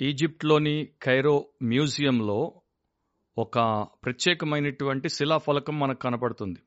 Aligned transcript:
ఈజిప్ట్‌లోని 0.00 0.88
Cairo 1.02 1.46
మ్యూజియంలో 1.62 2.60
ఒక 3.38 3.86
ప్రత్యేకమైనటువంటి 4.04 5.08
శిలాఫలకం 5.08 5.78
మనకు 5.78 5.98
కనపడుతుంది. 5.98 6.60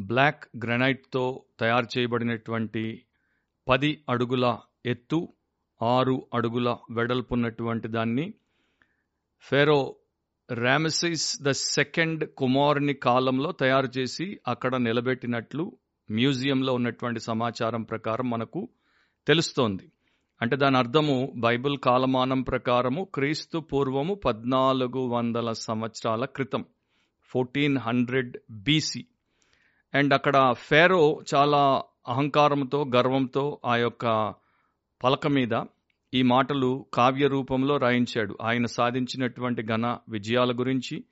బ్లాక్ 0.00 0.44
గ్రెనైట్తో 0.64 1.44
తయారు 1.60 1.98
చేయబడినటువంటి 1.98 3.04
పది 3.68 4.04
అడుగుల 4.08 4.58
ఎత్తు, 4.86 5.28
ఆరు 5.82 6.26
అడుగుల 6.34 6.76
వెడల్పున్నటువంటి 6.90 7.88
దాన్ని 7.88 8.34
ఫెరో 9.40 9.96
రామసిస్ 10.52 11.42
ద 11.42 11.50
సెకండ్ 11.50 12.30
కుమారుని 12.30 12.94
కాలంలో 12.94 13.52
తయారు 13.52 13.98
చేసి 13.98 14.40
అక్కడ 14.48 14.76
నిలబెట్టినట్లు 14.76 15.76
మ్యూజియంలో 16.10 16.74
ఉన్నటువంటి 16.74 17.20
సమాచారం 17.20 17.82
ప్రకారం 17.82 18.30
మనకు 18.30 18.68
తెలుస్తోంది. 19.26 19.92
అంటే 20.42 20.56
దాని 20.56 20.76
అర్థము 20.76 21.32
బైబిల్ 21.36 21.78
కాలమానం 21.78 22.42
ప్రకారము 22.42 23.02
క్రీస్తు 23.14 23.58
పూర్వము 23.58 24.14
1400 24.14 25.52
సంవత్సరాల 25.58 26.24
క్రితం 26.24 26.64
1400 27.30 28.38
బీసీ. 28.50 29.02
అండ్ 29.94 30.14
అక్కడ 30.14 30.52
ఫేరో 30.52 31.20
చాలా 31.34 31.82
అహంకారంతో, 32.08 32.84
గర్వంతో 32.96 33.58
ఆ 33.64 33.76
యొక్క 33.76 34.34
పలక 35.04 35.26
మీద 35.26 35.54
ఈ 36.14 36.22
మాటలు 36.22 36.86
కావ్య 36.94 37.26
రూపంలో 37.26 37.76
రాయించాడు. 37.76 38.38
ఆయన 38.42 38.66
సాధించినటువంటి 38.66 39.62
ఘన 39.62 39.98
విజయాల 40.08 40.52
గురించి, 40.52 41.04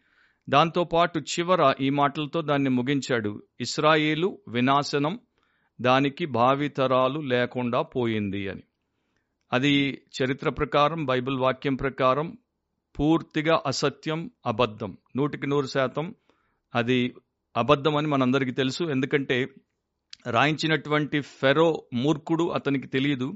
దాంతో 0.49 0.85
పాటు 0.85 1.19
చివర 1.19 1.75
ఈ 1.81 1.91
మాటలతో 1.91 2.43
దాన్ని 2.43 2.71
ముగించాడు. 2.71 3.43
ఇస్రాయేలు 3.61 4.39
వినాశనం 4.49 5.19
దానికి 5.81 6.27
భావితరాలు 6.27 7.21
లేకుండా 7.21 7.83
పోయింది 7.83 8.49
అని. 8.49 8.63
అది 9.53 10.03
చరిత్ర 10.23 10.51
ప్రకారం, 10.51 11.05
బైబిల్ 11.05 11.39
వాక్యం 11.39 11.75
ప్రకారం 11.75 12.39
పూర్తిగా 12.99 13.63
అసత్యం, 13.67 14.31
అబద్ధం. 14.47 14.97
నూటికి 15.17 15.47
నూరు 15.47 15.67
శాతం 15.67 16.15
అది 16.75 17.15
అబద్ధం 17.57 17.97
అని 17.97 18.07
మనందరికీ 18.07 18.51
తెలుసు. 18.51 18.85
ఎందుకంటే 18.85 19.49
రాయించినటువంటి 20.31 21.21
ఫెరో 21.21 21.85
మూర్ఖుడు 21.95 22.45
అతనికి 22.45 22.89
తెలియదు. 22.89 23.35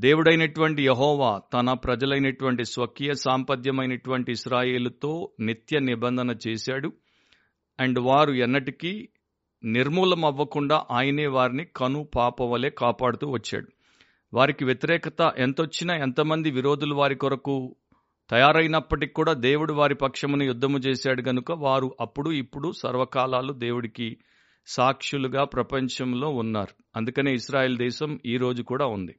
దేవుడైనటువంటి 0.00 0.86
యహోవా 0.86 1.40
తన 1.52 1.72
ప్రజలైనటువంటి 1.72 2.64
స్వకీయ 2.64 3.14
సాంపద్యమైనటువంటి 3.14 4.32
ఇస్రాయేలుతో 4.32 5.30
నిత్య 5.40 5.78
నిబంధన 5.78 6.36
చేశాడు. 6.48 6.92
అండ్ 7.80 7.98
వారు 7.98 8.32
ఎన్నటికీ 8.32 9.08
నిర్మూలం 9.64 10.24
అవ్వకుండా 10.24 10.86
ఆయనే 10.90 11.26
వారిని 11.26 11.64
కను 11.64 12.08
పాప 12.14 12.42
వలె 12.42 12.70
కాపాడుతూ 12.70 13.30
వచ్చాడు. 13.30 13.68
వారికి 14.34 14.64
వ్యతిరేకత 14.64 15.32
ఎంతొచ్చినా 15.38 15.94
ఎంతమంది 15.96 16.50
విరోధులు 16.50 16.94
వారి 16.94 17.14
కొరకు 17.14 17.76
తయారైనప్పటికి 18.30 19.12
కూడా 19.12 19.32
దేవుడు 19.32 19.72
వారి 19.72 19.94
పక్షమును 19.94 20.42
యుద్ధము 20.42 20.78
చేశాడు 20.78 21.22
గనుక 21.22 21.52
వారు 21.52 21.96
అప్పుడు 22.00 22.30
ఇప్పుడు 22.30 22.72
సర్వకాలాలు 22.72 23.52
దేవుడికి 23.52 24.16
సాక్షులుగా 24.66 25.44
ప్రపంచంలో 25.44 26.28
ఉన్నారు. 26.28 26.72
అందుకనే 26.96 27.34
ఇస్రాయెల్ 27.34 27.78
దేశం 27.78 28.20
ఈ 28.26 28.36
రోజు 28.36 28.62
కూడా 28.62 28.86
ఉంది. 28.86 29.14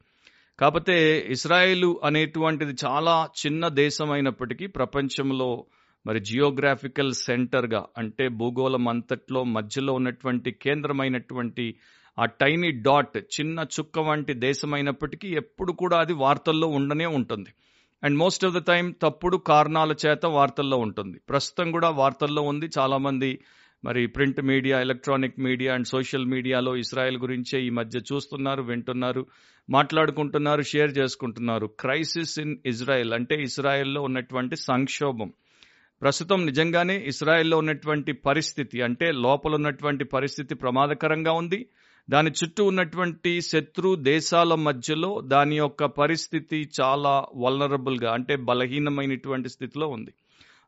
కాకపోతే 0.59 1.19
ఇస్రాయేలు 1.29 2.01
అనేటువంటిది 2.03 2.75
చాలా 2.85 3.27
చిన్న 3.45 3.67
దేశం 3.67 4.11
అయినప్పటికీ 4.11 4.67
ప్రపంచంలో 4.67 5.65
మరి 6.05 6.19
జియోగ్రాఫికల్ 6.19 7.13
సెంటర్గా 7.13 7.85
అంటే 7.97 8.27
భూగోళం 8.27 8.87
అంతట్లో 8.87 9.43
మధ్యలో 9.43 9.93
ఉన్నటువంటి 9.93 10.51
కేంద్రమైనటువంటి 10.51 11.75
ఆ 12.19 12.25
టైనీ 12.25 12.71
డాట్ 12.71 13.17
చిన్న 13.17 13.65
చుక్క 13.79 13.99
వంటి 13.99 14.33
దేశమైనప్పటికీ 14.33 15.27
ఎప్పుడు 15.27 15.71
కూడా 15.71 15.99
అది 15.99 16.13
వార్తల్లో 16.13 16.67
ఉండనే 16.67 17.05
ఉంటుంది. 17.05 17.49
And 18.03 18.17
most 18.17 18.45
of 18.45 18.55
the 18.55 18.57
time 18.57 18.91
తప్పుడు 18.91 19.37
కారణాల 19.37 19.95
చేత 20.05 20.25
వార్తల్లో 20.25 20.77
ఉంటుంది. 20.77 21.19
ప్రస్తుతం 21.29 21.71
కూడా 21.71 21.89
వార్తల్లో 21.89 22.41
ఉంది. 22.41 22.69
చాలామంది 22.79 23.39
మరి 23.85 24.07
print 24.07 24.41
media, 24.41 24.81
electronic 24.81 25.39
media 25.39 25.73
and 25.73 25.87
social 25.87 26.25
మీడియాలో 26.25 26.75
ఇస్రాయెల్ 26.75 27.17
గురించే 27.17 27.61
ఈ 27.61 27.69
మధ్య 27.69 27.99
చూస్తున్నారు, 27.99 28.61
వింటున్నారు, 28.61 29.25
మాట్లాడుకుంటున్నారు, 29.69 30.61
షేర్ 30.61 30.97
చేసుకుంటున్నారు. 30.97 31.67
క్రైసిస్ 31.67 32.39
ఇన్ 32.39 32.57
ఇజ్రాయెల్ 32.65 33.13
అంటే 33.13 33.41
ఇస్రాయెల్లో 33.41 34.01
ఉన్నటువంటి 34.01 34.55
సంక్షోభం. 34.55 35.33
ప్రస్తుతం 36.01 36.45
నిజంగానే 36.45 37.03
ఇస్రాయెల్లో 37.07 37.57
ఉన్నటువంటి 37.57 38.13
పరిస్థితి 38.13 38.81
అంటే 38.81 39.11
లోపల 39.11 39.55
ఉన్నటువంటి 39.55 40.03
పరిస్థితి 40.03 40.55
ప్రమాదకరంగా 40.55 41.31
ఉంది. 41.31 41.65
దాని 42.09 42.29
చుట్టూ 42.29 42.65
ఉన్నటువంటి 42.65 43.41
శత్రు 43.41 43.95
దేశాల 43.95 44.55
మధ్యలో 44.55 45.21
దాని 45.21 45.57
యొక్క 45.57 45.85
పరిస్థితి 45.85 46.69
చాలా 46.81 47.25
వలనరబుల్గా 47.35 48.11
అంటే 48.13 48.35
బలహీనమైనటువంటి 48.35 49.49
స్థితిలో 49.49 49.87
ఉంది. 49.87 50.13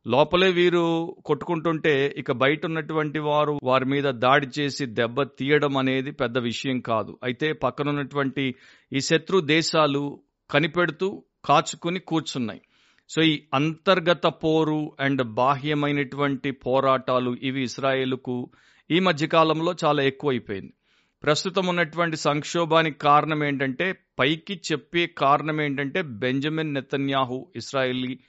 లోపలే 0.08 0.50
వీరు 0.50 1.16
కొట్టుకుంటుంటే 1.26 2.16
ఇక 2.18 2.32
బయట 2.32 2.66
ఉన్నటువంటి 2.66 3.20
వారు 3.20 3.60
వారి 3.64 3.86
మీద 3.86 4.04
దాడి 4.04 4.48
చేసి 4.60 4.86
దెబ్బ 4.86 5.24
తీయడం 5.24 5.78
అనేది 5.78 6.12
పెద్ద 6.12 6.38
విషయం 6.38 6.80
కాదు. 6.80 7.18
అయితే 7.24 7.54
పక్కనున్నటువంటి 7.54 8.56
ఈ 8.94 9.00
శత్రు 9.00 9.40
దేశాలు 9.40 10.20
కనిపెడుతూ 10.50 11.24
కాచుకుని 11.46 12.00
కూర్చున్నాయి. 12.00 12.62
సో 13.10 13.22
ఈ 13.22 13.44
అంతర్గత 13.54 14.28
పోరు 14.44 14.96
అండ్ 15.00 15.24
బాహ్యమైనటువంటి 15.24 16.52
పోరాటాలు 16.52 17.38
ఇవి 17.42 17.64
ఇస్రాయేల్కు 17.64 18.36
ఈ 18.90 19.00
మధ్యకాలంలో 19.00 19.76
చాలా 19.86 20.04
ఎక్కువైపోయింది. 20.04 20.74
ప్రస్తుతం 21.24 21.68
ఉన్నటువంటి 21.68 22.18
సంక్షోభానికి 22.18 23.00
కారణం 23.00 23.44
ఏంటంటే 23.44 23.86
పైకి 24.20 24.62
చెప్పే 24.72 25.08
కారణం 25.18 25.62
ఏంటంటే 25.62 26.02
Benjamin 26.02 26.74
Netanyahu 26.74 27.48
Israeli 27.56 28.20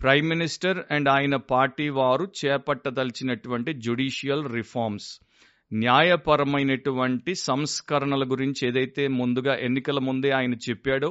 prime 0.00 0.28
minister 0.28 0.78
and 0.90 1.08
ఆయన 1.08 1.36
పార్టీ 1.50 1.88
వారు 1.88 2.28
చేపట్టదలిచినటువంటి 2.40 3.72
జ్యుడిషియల్ 3.74 4.52
రిఫార్మ్స్ 4.54 5.08
న్యాయపరమైనటువంటి 5.72 7.34
సంస్కరణల 7.34 8.24
గురించి 8.24 8.68
ఏదైతే 8.68 9.08
ముందుగా 9.08 9.54
ఎన్నికల 9.54 9.98
ముందే 9.98 10.30
ఆయన 10.30 10.54
చెప్పాడో 10.68 11.10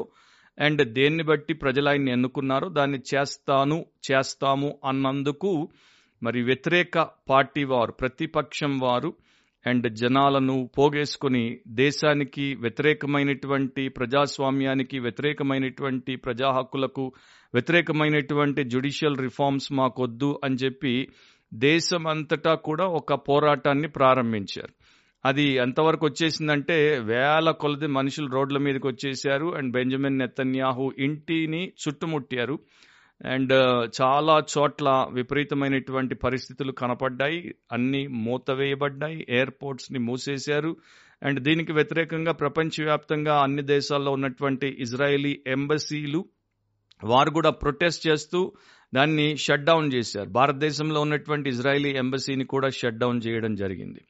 అండ్ 0.57 0.93
దేన్ని 0.93 1.23
బట్టి 1.23 1.53
ప్రజలు 1.53 1.89
ఆయన్ని 1.89 2.11
ఎన్నుకున్నారో 2.11 2.69
దాన్ని 2.69 2.99
చేస్తాను 3.11 3.77
చేస్తాము 4.11 4.79
అన్నందుకు 4.85 5.51
మరి 6.23 6.43
వ్యతిరేక 6.43 6.97
పార్టీ 7.29 7.63
వారు 7.63 7.91
ప్రతిపక్షం 7.91 8.79
వారు 8.79 9.09
అండ్ 9.66 9.89
జనాలను 9.93 10.69
పోగేసుకుని 10.77 11.43
దేశానికి 11.67 12.55
వ్యతిరేకమైనటువంటి 12.55 13.89
ప్రజాస్వామ్యానికి 13.89 14.99
వ్యతిరేకమైనటువంటి 14.99 16.16
ప్రజా 16.16 16.49
హక్కులకు 16.49 17.05
వ్యతిరేకమైనటువంటి 17.53 18.63
జ్యుడిషియల్ 18.63 19.17
రిఫార్మ్స్ 19.17 19.72
మాకొద్దు 19.72 20.39
అని 20.43 20.55
చెప్పి 20.55 20.93
దేశమంతటా 21.53 22.55
కూడా 22.55 22.85
ఒక 22.99 23.13
పోరాటాన్ని 23.27 23.87
ప్రారంభించారు. 23.87 24.73
అది 25.25 25.44
ఎంతవరకు 25.44 26.06
వచ్చేసిందంటే 26.06 27.00
వేల 27.00 27.52
కొలది 27.52 27.88
మనుషులు 27.88 28.28
రోడ్ల 28.28 28.58
మీదకి 28.58 28.88
వచ్చేసారు 28.88 29.56
అండ్ 29.56 29.72
బెంజమిన్ 29.72 30.19
నెతన్యాహు 30.19 30.94
ఇంటిని 31.00 31.72
చుట్టుముట్టారు. 31.88 32.59
అండ్ 33.25 33.53
చాలా 34.02 34.44
చోట్ల 34.58 35.08
విపరీతమైనటువంటి 35.14 36.16
పరిస్థితులు 36.16 36.72
కనపడ్డాయి. 36.72 37.56
అన్ని 37.72 38.08
మూతవేయబడ్డాయి. 38.08 39.25
ఎయిర్పోర్ట్స్ని 39.30 40.00
మూసేశారు. 40.00 40.78
అండ్ 41.24 41.40
దీనికి 41.40 41.74
వ్యతిరేకంగా 41.74 42.31
ప్రపంచవ్యాప్తంగా 42.31 43.44
అన్ని 43.44 43.62
దేశాల్లో 43.62 44.12
ఉన్నటువంటి 44.12 44.78
ఇజ్రాయేలీ 44.80 45.41
ఎంబసీలు 45.47 46.25
వారు 47.03 47.30
కూడా 47.30 47.50
ప్రొటెస్ట్ 47.50 48.08
చేస్తూ 48.08 48.53
దాన్ని 48.96 49.38
షట్ 49.38 49.66
డౌన్ 49.66 49.94
చేశారు. 49.94 50.30
భారతదేశంలో 50.30 51.02
ఉన్నటువంటి 51.02 51.50
ఇజ్రాయేలీ 51.50 51.94
ఎంబసీని 51.97 52.46
కూడా 52.46 52.69
షట్ 52.69 52.97
డౌన్ 52.97 53.22
చేయడం 53.28 53.56
జరిగింది. 53.56 54.02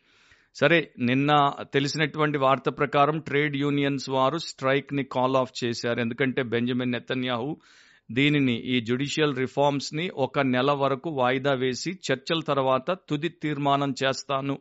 సరే 0.56 0.92
నిన్న 1.00 1.52
తెలిసినటువంటి 1.74 2.38
వార్త 2.38 2.70
ప్రకారం 2.70 3.20
ట్రేడ్ 3.20 3.58
యూనియన్స్ 3.58 4.10
వారు 4.10 4.38
స్ట్రైక్ని 4.38 5.04
కాల్ 5.04 5.36
ఆఫ్ 5.36 5.52
చేశారు. 5.64 6.00
ఎందుకంటే 6.00 6.44
బెంజమిన్ 6.44 6.92
నెతన్యాహు 6.92 7.58
దీనిని 8.12 8.54
ఈ 8.54 8.82
జ్యుడిషియల్ 8.82 9.38
రిఫార్మ్స్ని 9.38 10.10
ఒక 10.10 10.40
నెల 10.40 10.72
వరకు 10.72 11.10
వాయిదా 11.10 11.54
వేసి 11.54 11.92
చర్చల 11.92 12.40
తర్వాత 12.40 12.98
తుది 13.10 13.30
తీర్మానం 13.30 13.94
చేస్తాను 14.04 14.60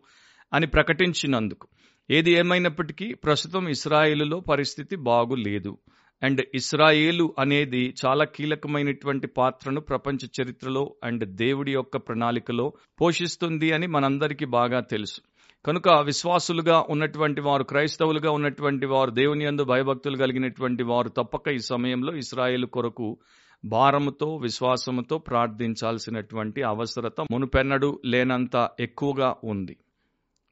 అని 0.52 0.66
ప్రకటించినందుకు. 0.66 1.68
ఏది 2.10 2.30
ఏమైనప్పటికీ 2.30 3.14
ప్రస్తుతం 3.14 3.68
ఇస్రాయేలులో 3.68 4.40
పరిస్థితి 4.40 4.96
బాగులేదు. 4.96 5.78
అండ్ 6.22 6.42
ఇస్రాయేలు 6.54 7.34
అనేది 7.38 7.94
చాలా 8.06 8.24
కీలకమైనటువంటి 8.24 9.26
పాత్రను 9.26 9.80
ప్రపంచ 9.80 10.42
చరిత్రలో 10.42 10.94
అండ్ 11.04 11.24
దేవుడి 11.24 11.72
యొక్క 11.72 11.96
ప్రణాళికలో 11.96 12.72
పోషిస్తుంది 13.00 13.72
అని 13.72 13.86
మనందరికీ 13.86 14.44
బాగా 14.44 14.80
తెలుసు. 14.80 15.20
కనుక 15.66 15.88
విశ్వాసులుగా 15.88 16.84
ఉన్నటువంటి 16.90 17.40
వారు 17.40 17.64
క్రైస్తవులుగా 17.64 18.30
ఉన్నటువంటి 18.30 18.86
వారు 18.86 19.10
దేవుని 19.10 19.44
యందు 19.44 19.64
భయభక్తులు 19.64 20.16
కలిగినటువంటి 20.16 20.82
వారు 20.82 21.08
తప్పక 21.08 21.48
ఈ 21.48 21.58
సమయంలో 21.58 22.16
ఇస్రాయేల్ 22.16 22.66
కొరకు 22.66 23.18
భారముతో 23.64 24.36
విశ్వాసముతో 24.36 25.18
ప్రార్థించాల్సినటువంటి 25.18 26.62
అవసరత 26.62 27.20
మునుపెన్నడు 27.20 28.00
లేనంత 28.04 28.68
ఎక్కువగా 28.80 29.36
ఉంది. 29.44 29.76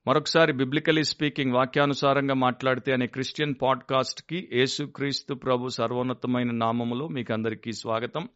మరొకసారి 0.07 0.53
బిబ్లికలీ 0.53 1.05
స్పీకింగ్ 1.05 1.53
వాక్యానుసారంగా 1.53 2.35
మాట్లాడితే 2.35 2.93
అనే 2.93 3.07
క్రిస్టియన్ 3.07 3.55
పాడ్కాస్ట్కి 3.63 4.49
యేసుక్రీస్తు 4.53 5.35
ప్రభు 5.35 5.69
సర్వోన్నతమైన 5.69 6.51
నామములో 6.51 7.09
మీకు 7.09 7.33
అందరికీ 7.33 7.73
స్వాగతం 7.73 8.29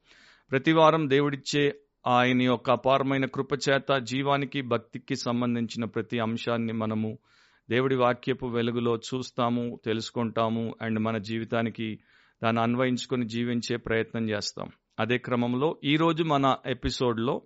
ప్రతివారం 0.51 1.11
దేవుడిచ్చే 1.11 1.75
ఆయన 2.07 2.43
యొక్క 2.43 2.71
అపారమైన 2.71 3.27
కృపచేత 3.27 3.97
జీవానికి 3.99 4.63
భక్తికి 4.63 5.17
సంబంధించిన 5.17 5.85
ప్రతి 5.85 6.19
అంశాన్ని 6.19 6.73
మనము 6.73 7.19
దేవుడి 7.71 7.97
వాక్యపు 7.97 8.47
వెలుగులో 8.47 8.97
చూస్తాము 8.97 9.81
తెలుసుకుంటాము 9.85 10.75
అండ్ 10.83 10.99
మన 10.99 11.19
జీవితానికి 11.19 11.99
దాన్ని 12.43 12.63
అన్వయించుకొని 12.63 13.29
జీవించే 13.29 13.77
ప్రయత్నం 13.77 14.31
చేస్తాం. 14.31 14.69
అదే 15.01 15.19
క్రమంలో 15.19 15.77
ఈరోజు 15.85 16.25
మన 16.25 16.57
ఎపిసోడ్లో 16.67 17.43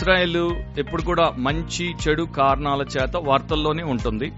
ఇస్రాయేల్ 0.00 0.50
ఎప్పుడు 0.78 1.02
కూడా 1.02 1.32
మంచి 1.38 1.94
చెడు 2.08 2.22
కారణాల 2.22 2.82
చేత 2.82 3.16
వార్తల్లోనే 3.16 3.82
ఉంటుంది. 3.82 4.32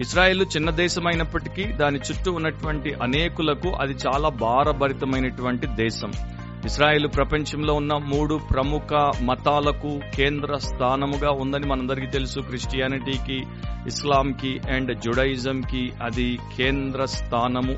ఇస్రాయేల్ 0.00 0.42
చిన్న 0.42 0.70
దేశమైనప్పటికీ 0.70 1.64
దాని 1.64 1.98
చుట్టూ 1.98 2.32
ఉన్నటువంటి 2.32 2.94
అనేకులకు 3.02 3.68
అది 3.68 3.92
చాలా 3.92 4.28
భారభరితమైనటువంటి 4.28 5.66
దేశం. 5.66 6.12
ఇస్రాయేల్ 6.64 7.06
ప్రపంచంలో 7.16 7.74
ఉన్న 7.74 7.96
మూడు 7.96 8.40
ప్రముఖ 8.52 9.12
మతాలకు 9.22 10.00
కేంద్ర 10.16 10.56
స్థానముగా 10.56 11.30
ఉందని 11.30 11.66
మనందరికీ 11.66 12.06
తెలుసు. 12.06 12.40
క్రిస్టియానిటీకి 12.40 13.42
ఇస్లాంకి 13.86 14.60
అండ్ 14.70 15.00
జుడైజంకి 15.00 15.92
అది 16.02 16.38
కేంద్ర 16.58 17.04
స్థానము. 17.04 17.74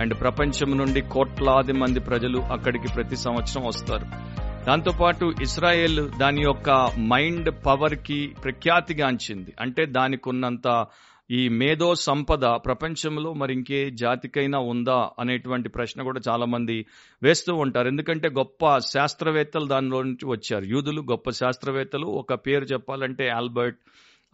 అండ్ 0.00 0.20
ప్రపంచం 0.20 0.78
నుండి 0.78 1.00
కోట్లాది 1.00 1.72
మంది 1.72 2.00
ప్రజలు 2.00 2.38
అక్కడికి 2.38 2.88
ప్రతి 2.94 3.16
సంవత్సరం 3.16 3.66
వస్తారు. 3.66 4.38
దాంతోపాటు 4.68 5.32
ఇస్రాయేల్ 5.42 6.10
దాని 6.20 6.42
యొక్క 6.42 6.70
మైండ్ 6.98 7.66
పవర్కి 7.66 8.34
ప్రఖ్యాతిగాంచింది 8.44 9.54
అంటే 9.60 9.86
దానికి 9.86 10.28
ఉన్నంత 10.28 10.86
ఈ 11.30 11.48
మేధో 11.48 11.94
సంపద 11.94 12.44
ప్రపంచంలో 12.44 13.32
మరి 13.32 13.52
ఇంకే 13.54 13.90
జాతికైనా 13.90 14.58
ఉందా 14.58 15.10
అనేటువంటి 15.20 15.68
ప్రశ్న 15.68 16.02
కూడా 16.02 16.20
చాలా 16.28 16.46
మంది 16.46 16.86
వేస్తూ 17.22 17.54
ఉంటారు. 17.54 17.88
ఎందుకంటే 17.88 18.28
గొప్ప 18.28 18.78
శాస్త్రవేత్తలు 18.78 19.66
దానిలో 19.66 20.02
నుంచి 20.02 20.26
వచ్చారు. 20.26 20.64
యూదులు 20.64 21.00
గొప్ప 21.00 21.30
శాస్త్రవేత్తలు. 21.30 22.06
ఒక 22.06 22.34
పేరు 22.34 22.64
చెప్పాలంటే 22.64 23.28
ఆల్బర్ట్ 23.28 23.78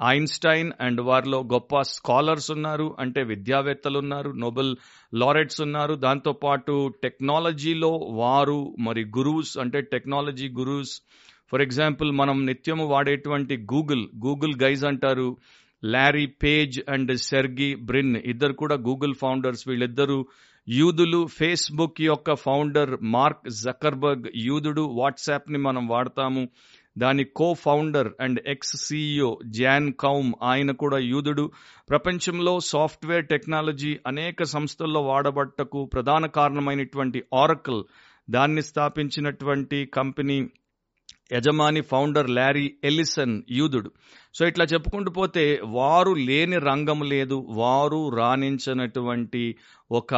ఐన్స్టైన్ 0.03 0.73
అండ్ 0.81 1.01
వారిలో 1.01 1.43
గొప్ప 1.43 1.81
స్కాలర్స్ 1.81 2.51
ఉన్నారు 2.51 2.97
అంటే 2.99 3.23
విద్యావేత్తలు 3.23 3.99
ఉన్నారు 3.99 4.31
నోబెల్ 4.31 4.77
లారెట్స్ 5.15 5.61
ఉన్నారు. 5.61 5.95
దాంతోపాటు 5.95 6.93
టెక్నాలజీలో 7.03 7.91
వారు 7.91 8.75
మరి 8.79 9.05
గురూస్ 9.05 9.59
అంటే 9.59 9.81
టెక్నాలజీ 9.81 10.49
గురూస్. 10.49 11.03
ఫర్ 11.53 11.63
ఎగ్జాంపుల్ 11.63 12.13
మనం 12.13 12.47
నిత్యము 12.47 12.87
వాడేటువంటి 12.87 13.57
గూగుల్ 13.57 14.09
గూగుల్ 14.27 14.55
గైజ్ 14.63 14.85
అంటారు. 14.85 15.37
Larry 15.85 16.27
Page 16.27 16.81
and 16.89 17.19
Sergey 17.19 17.75
Brin 17.75 18.17
ఇద్దరు 18.17 18.53
కూడా 18.53 18.75
గూగుల్ 18.75 19.15
ఫౌండర్స్. 19.15 19.69
వీళ్ళిద్దరూ 19.69 20.27
యూదులు. 20.69 21.27
ఫేస్బుక్ 21.27 22.01
యొక్క 22.01 22.35
ఫౌండర్ 22.35 22.99
మార్క్ 23.03 23.51
జకర్బర్గ్ 23.51 24.25
యూదుడు. 24.37 24.81
వాట్సాప్ని 24.81 25.59
మనం 25.59 25.89
వాడతాము. 25.89 26.49
దాని 26.99 27.25
co 27.25 27.55
founder 27.55 28.09
and 28.21 28.41
ex 28.47 28.77
CEO 28.77 29.39
Jan 29.47 29.93
Koum 29.93 30.33
ఆయన 30.43 30.71
కూడా 30.71 30.99
యూదుడు. 30.99 31.51
ప్రపంచంలో 31.89 32.61
సాఫ్ట్వేర్ 32.61 33.27
టెక్నాలజీ 33.27 33.99
అనేక 34.07 34.43
సంస్థల్లో 34.43 35.01
వాడబట్టకు 35.01 35.85
ప్రధాన 35.85 36.27
కారణమైనటువంటి 36.27 37.23
ఆరకల్ 37.35 37.85
దాన్ని 38.31 38.63
స్థాపించినటువంటి 38.63 39.87
కంపెనీ 39.87 40.49
యజమాని 41.33 41.81
ఫౌండర్ 41.81 42.31
లారీ 42.31 42.75
ఎలిసన్ 42.85 43.43
యూదుడు. 43.51 43.91
సో 44.35 44.47
ఇట్లా 44.47 44.65
చెప్పుకుంటూ 44.65 45.11
పోతే 45.11 45.61
వారు 45.67 46.11
లేని 46.11 46.59
రంగం 46.59 47.03
లేదు 47.03 47.47
వారు 47.49 48.09
రాణించినటువంటి 48.17 49.57
ఒక 49.91 50.13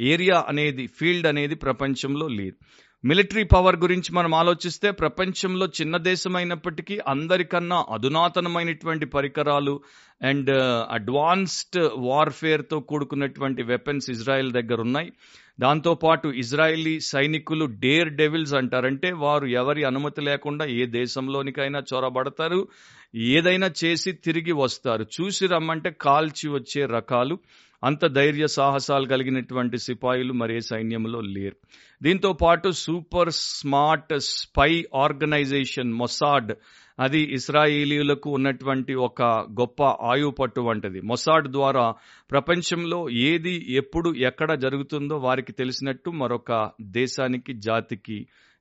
ఏరియా 0.00 0.44
అనేది 0.48 0.86
ఫీల్డ్ 0.86 1.26
అనేది 1.26 1.54
ప్రపంచంలో 1.54 2.28
లేదు. 2.28 2.56
మిలిటరీ 3.04 3.42
పవర్ 3.44 3.76
గురించి 3.76 4.10
మనం 4.14 4.34
ఆలోచిస్తే 4.34 4.90
ప్రపంచంలో 4.90 5.66
చిన్న 5.66 5.96
దేశమైనప్పటికీ 5.96 6.98
అందరికన్నా 7.08 7.84
అధునాతనమైనటువంటి 7.90 9.06
పరికరాలు 9.06 9.80
అండ్ 10.22 10.50
uh, 10.50 10.82
అడ్వాన్స్డ్ 10.90 11.78
వార్ఫేర్తో 11.98 12.80
కూడుకున్నటువంటి 12.80 13.62
వెపన్స్ 13.62 14.10
ఇజ్రాయెల్ 14.10 14.52
దగ్గర 14.52 14.80
ఉన్నాయి. 14.80 15.12
దాంతోపాటు 15.60 16.28
ఇజ్రాయిలీ 16.28 17.00
సైనికులు 17.00 17.64
డేర్ 17.64 18.08
డెవిల్స్ 18.08 18.54
అంటారంటే 18.54 19.12
వారు 19.12 19.46
ఎవరి 19.46 19.84
అనుమతి 19.84 20.20
లేకుండా 20.20 20.64
ఏ 20.64 20.86
దేశంలోనికైనా 20.86 21.82
చొరబడతారు. 21.94 22.68
ఏదైనా 23.14 23.70
చేసి 23.84 24.12
తిరిగి 24.12 24.52
వస్తారు. 24.52 25.06
చూసి 25.16 25.46
రమ్మంటే 25.46 25.90
కాల్చి 26.00 26.48
వచ్చే 26.48 26.84
రకాలు. 26.86 27.38
అంత 27.86 28.06
ధైర్య 28.06 28.46
సాహసాలు 28.46 29.06
కలిగినటువంటి 29.06 29.78
సిపాయిలు 29.78 30.32
మరే 30.32 30.58
సైన్యంలో 30.60 31.20
లేరు. 31.34 31.56
దీంతో 32.02 32.30
పాటు 32.42 32.68
super 32.70 33.30
smart 33.30 34.14
spy 34.18 34.70
organisation 34.94 35.92
Mossad 35.92 36.52
అది 37.00 37.20
ఇస్రాయేలీలకు 37.34 38.30
ఉన్నటువంటి 38.30 38.94
ఒక 38.94 39.22
గొప్ప 39.60 39.82
ఆయు 39.82 40.30
పట్టు 40.40 40.60
వంటిది. 40.60 41.00
మొసాడ్ 41.00 41.48
ద్వారా 41.48 41.86
ప్రపంచంలో 42.30 43.00
ఏది 43.10 43.54
ఎప్పుడు 43.76 44.14
ఎక్కడ 44.28 44.50
జరుగుతుందో 44.64 45.16
వారికి 45.16 45.52
తెలిసినట్టు 45.52 46.10
మరొక 46.10 46.50
దేశానికి 46.98 47.54
జాతికి 47.60 48.18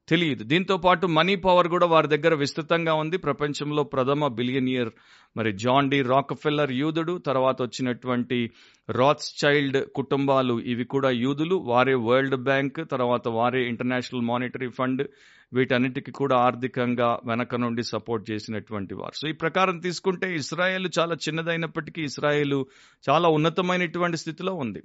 తెలియదు. 0.09 0.43
దీంతో 0.43 0.77
పాటు 0.77 1.07
మనీ 1.07 1.35
పవర్ 1.35 1.67
కూడా 1.67 1.87
వారి 1.87 2.07
దగ్గర 2.07 2.33
విస్తృతంగా 2.33 2.93
ఉంది. 2.93 3.17
ప్రపంచంలో 3.17 3.83
ప్రథమ 3.83 4.27
బిలియనియర్ 4.27 4.89
మరి 5.37 5.51
జాన్ 5.51 5.89
డి 5.89 6.01
రాక్ఫెల్లర్ 6.01 6.71
యూదుడు 6.71 7.17
తర్వాత 7.17 7.61
వచ్చినటువంటి 7.61 8.51
రాత్స్ 8.89 9.45
చైల్డ్ 9.45 9.85
కుటుంబాలు 9.95 10.59
ఇవి 10.59 10.83
కూడా 10.83 11.09
యూదులు. 11.09 11.55
వారే 11.55 11.93
వరల్డ్ 11.93 12.35
బ్యాంక్ 12.35 12.89
తర్వాత 12.91 13.27
వారే 13.27 13.67
ఇంటర్నేషనల్ 13.67 14.25
మానిటరీ 14.25 14.69
ఫండ్ 14.69 15.07
వీటన్నిటికి 15.53 16.11
కూడా 16.11 16.35
ఆర్థికంగా 16.37 17.19
వెనక 17.25 17.55
నుండి 17.55 17.83
సపోర్ట్ 17.83 18.31
చేసినటువంటి 18.31 18.93
వారు. 18.93 19.15
సో 19.15 19.27
ఈ 19.27 19.31
ప్రకారం 19.31 19.79
తీసుకుంటే 19.79 20.35
ఇస్రాయేల్ 20.35 20.89
చాలా 20.99 21.15
చిన్నదైనప్పటికీ 21.15 22.01
ఇస్రాయేల్ 22.01 22.65
చాలా 23.09 23.29
ఉన్నతమైనటువంటి 23.29 24.17
స్థితిలో 24.17 24.53
ఉంది. 24.53 24.81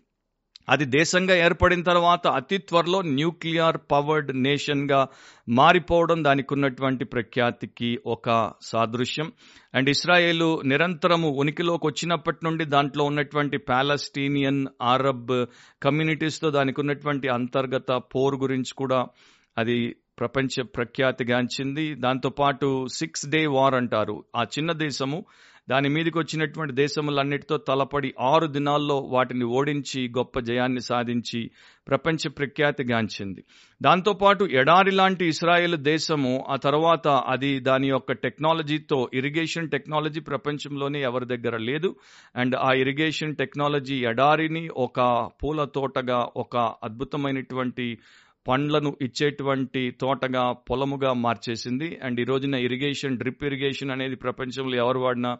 అది 0.71 0.85
దేశంగా 0.85 1.37
ఏర్పడిన 1.37 1.83
తర్వాత 1.83 2.27
అతి 2.27 2.59
త్వరలో 2.59 3.03
న్యూక్లియర్ 3.03 3.77
పవర్డ్ 3.91 4.43
నేషన్గా 4.43 5.07
మారిపోవడం 5.49 6.25
దానికి 6.25 6.55
ఉన్నటువంటి 6.55 7.05
ప్రఖ్యాతికి 7.05 7.99
ఒక 8.07 8.53
సాదృశ్యం. 8.63 9.33
అండ్ 9.75 9.91
ఇస్రాయేల్ 9.91 10.69
నిరంతరము 10.69 11.29
ఉనికిలోకి 11.29 11.87
వచ్చినప్పటి 11.87 12.39
నుండి 12.45 12.65
దాంట్లో 12.65 13.05
ఉన్నటువంటి 13.05 13.59
పాలస్టీనియన్ 13.59 14.67
అరబ్ 14.83 15.47
కమ్యూనిటీస్తో 15.83 16.51
దానికి 16.51 16.81
ఉన్నటువంటి 16.81 17.29
అంతర్గత 17.29 18.03
పోర్ 18.15 18.35
గురించి 18.35 18.75
కూడా 18.75 19.07
అది 19.59 19.97
ప్రపంచ 20.21 20.63
ప్రఖ్యాతిగాంచింది 20.63 21.95
దాంతోపాటు 21.95 22.87
సిక్స్ 22.95 23.29
డే 23.29 23.47
వార్ 23.47 23.75
అంటారు. 23.75 24.25
ఆ 24.37 24.43
చిన్న 24.43 24.73
దేశము 24.73 25.25
దాని 25.69 25.89
మీదకి 25.89 26.19
వచ్చినటువంటి 26.19 26.75
దేశములన్నిటితో 26.75 27.57
తలపడి 27.57 28.15
ఆరు 28.21 28.47
దినాల్లో 28.47 28.97
వాటిని 28.99 29.45
ఓడించి 29.45 30.09
గొప్ప 30.09 30.39
జయాన్ని 30.39 30.81
సాధించి 30.81 31.51
ప్రపంచ 31.89 32.29
ప్రఖ్యాతిగాంచింది 32.29 33.45
దాంతోపాటు 33.83 34.45
ఎడారి 34.45 34.91
లాంటి 34.91 35.27
ఇస్రాయేల్ 35.27 35.77
దేశము 35.77 36.45
ఆ 36.49 36.57
తర్వాత 36.57 37.09
అది 37.09 37.61
దాని 37.61 37.89
యొక్క 37.89 38.13
టెక్నాలజీతో 38.13 39.11
ఇరిగేషన్ 39.15 39.71
టెక్నాలజీ 39.71 40.21
ప్రపంచంలోనే 40.21 41.03
ఎవరి 41.03 41.27
దగ్గర 41.27 41.57
లేదు. 41.57 41.97
అండ్ 42.37 42.57
ఆ 42.57 42.73
ఇరిగేషన్ 42.73 43.37
టెక్నాలజీ 43.37 43.97
ఎడారిని 43.97 44.69
ఒక 44.77 45.31
పూల 45.43 45.65
తోటగా 45.65 46.29
ఒక 46.37 46.57
అద్భుతమైనటువంటి 46.57 47.99
పండ్లను 48.49 48.97
ఇచ్చేటువంటి 49.03 49.91
తోటగా 49.91 50.53
పొలముగా 50.53 51.13
మార్చేసింది. 51.13 52.01
అండ్ 52.03 52.21
ఈ 52.21 52.25
రోజున 52.25 52.55
ఇరిగేషన్ 52.55 53.19
డ్రిప్ 53.19 53.45
ఇరిగేషన్ 53.45 53.91
అనేది 53.91 54.17
ప్రపంచంలో 54.17 54.77
ఎవరు 54.77 55.01
వాడినా 55.01 55.39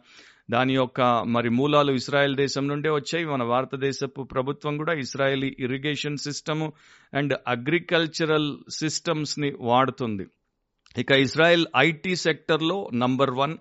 దాని 0.51 0.73
యొక్క 0.73 1.01
మరి 1.27 1.49
మూలాలు 1.49 1.91
ఇస్రాయెల్ 1.91 2.35
దేశం 2.35 2.67
నుండే 2.67 2.89
వచ్చాయి. 2.89 3.25
మన 3.25 3.43
భారతదేశపు 3.43 4.21
ప్రభుత్వం 4.23 4.77
కూడా 4.77 4.93
Israeli 4.93 5.55
irrigation 5.59 6.17
system 6.17 6.73
and 7.13 7.33
agricultural 7.47 8.57
సిస్టమ్స్ని 8.69 9.53
వాడుతుంది. 9.59 10.25
ఇక 10.97 11.11
ఇజ్రాయెల్ 11.11 11.65
ఐటీ 11.77 12.15
సెక్టర్లో 12.15 12.89
నంబర్ 12.93 13.31
వన్ 13.31 13.57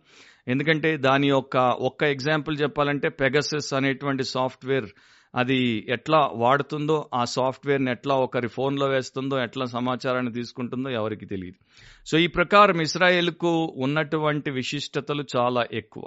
ఎందుకంటే 0.49 0.97
దాని 0.97 1.29
యొక్క 1.29 1.57
ఒక్క 1.57 2.03
ఎగ్జాంపుల్ 2.03 2.57
చెప్పాలంటే 2.63 3.09
పెగసెస్ 3.09 3.75
అనేటువంటి 3.75 4.25
సాఫ్ట్వేర్ 4.25 4.89
అది 5.35 5.87
ఎట్లా 5.89 6.31
వాడుతుందో 6.35 7.09
ఆ 7.15 7.25
సాఫ్ట్వేర్ని 7.25 7.91
ఎట్లా 7.91 8.15
ఒకరి 8.15 8.49
ఫోన్లో 8.49 8.87
వేస్తుందో 8.87 9.43
ఎట్లా 9.43 9.65
సమాచారాన్ని 9.65 10.33
తీసుకుంటుందో 10.33 10.91
ఎవరికి 10.91 11.27
తెలియదు. 11.27 11.65
సో 12.07 12.19
ఈ 12.19 12.27
ప్రకారం 12.27 12.81
ఇస్రాయేల్కు 12.81 13.75
ఉన్నటువంటి 13.77 14.51
విశిష్టతలు 14.51 15.25
చాలా 15.37 15.67
ఎక్కువ. 15.73 16.03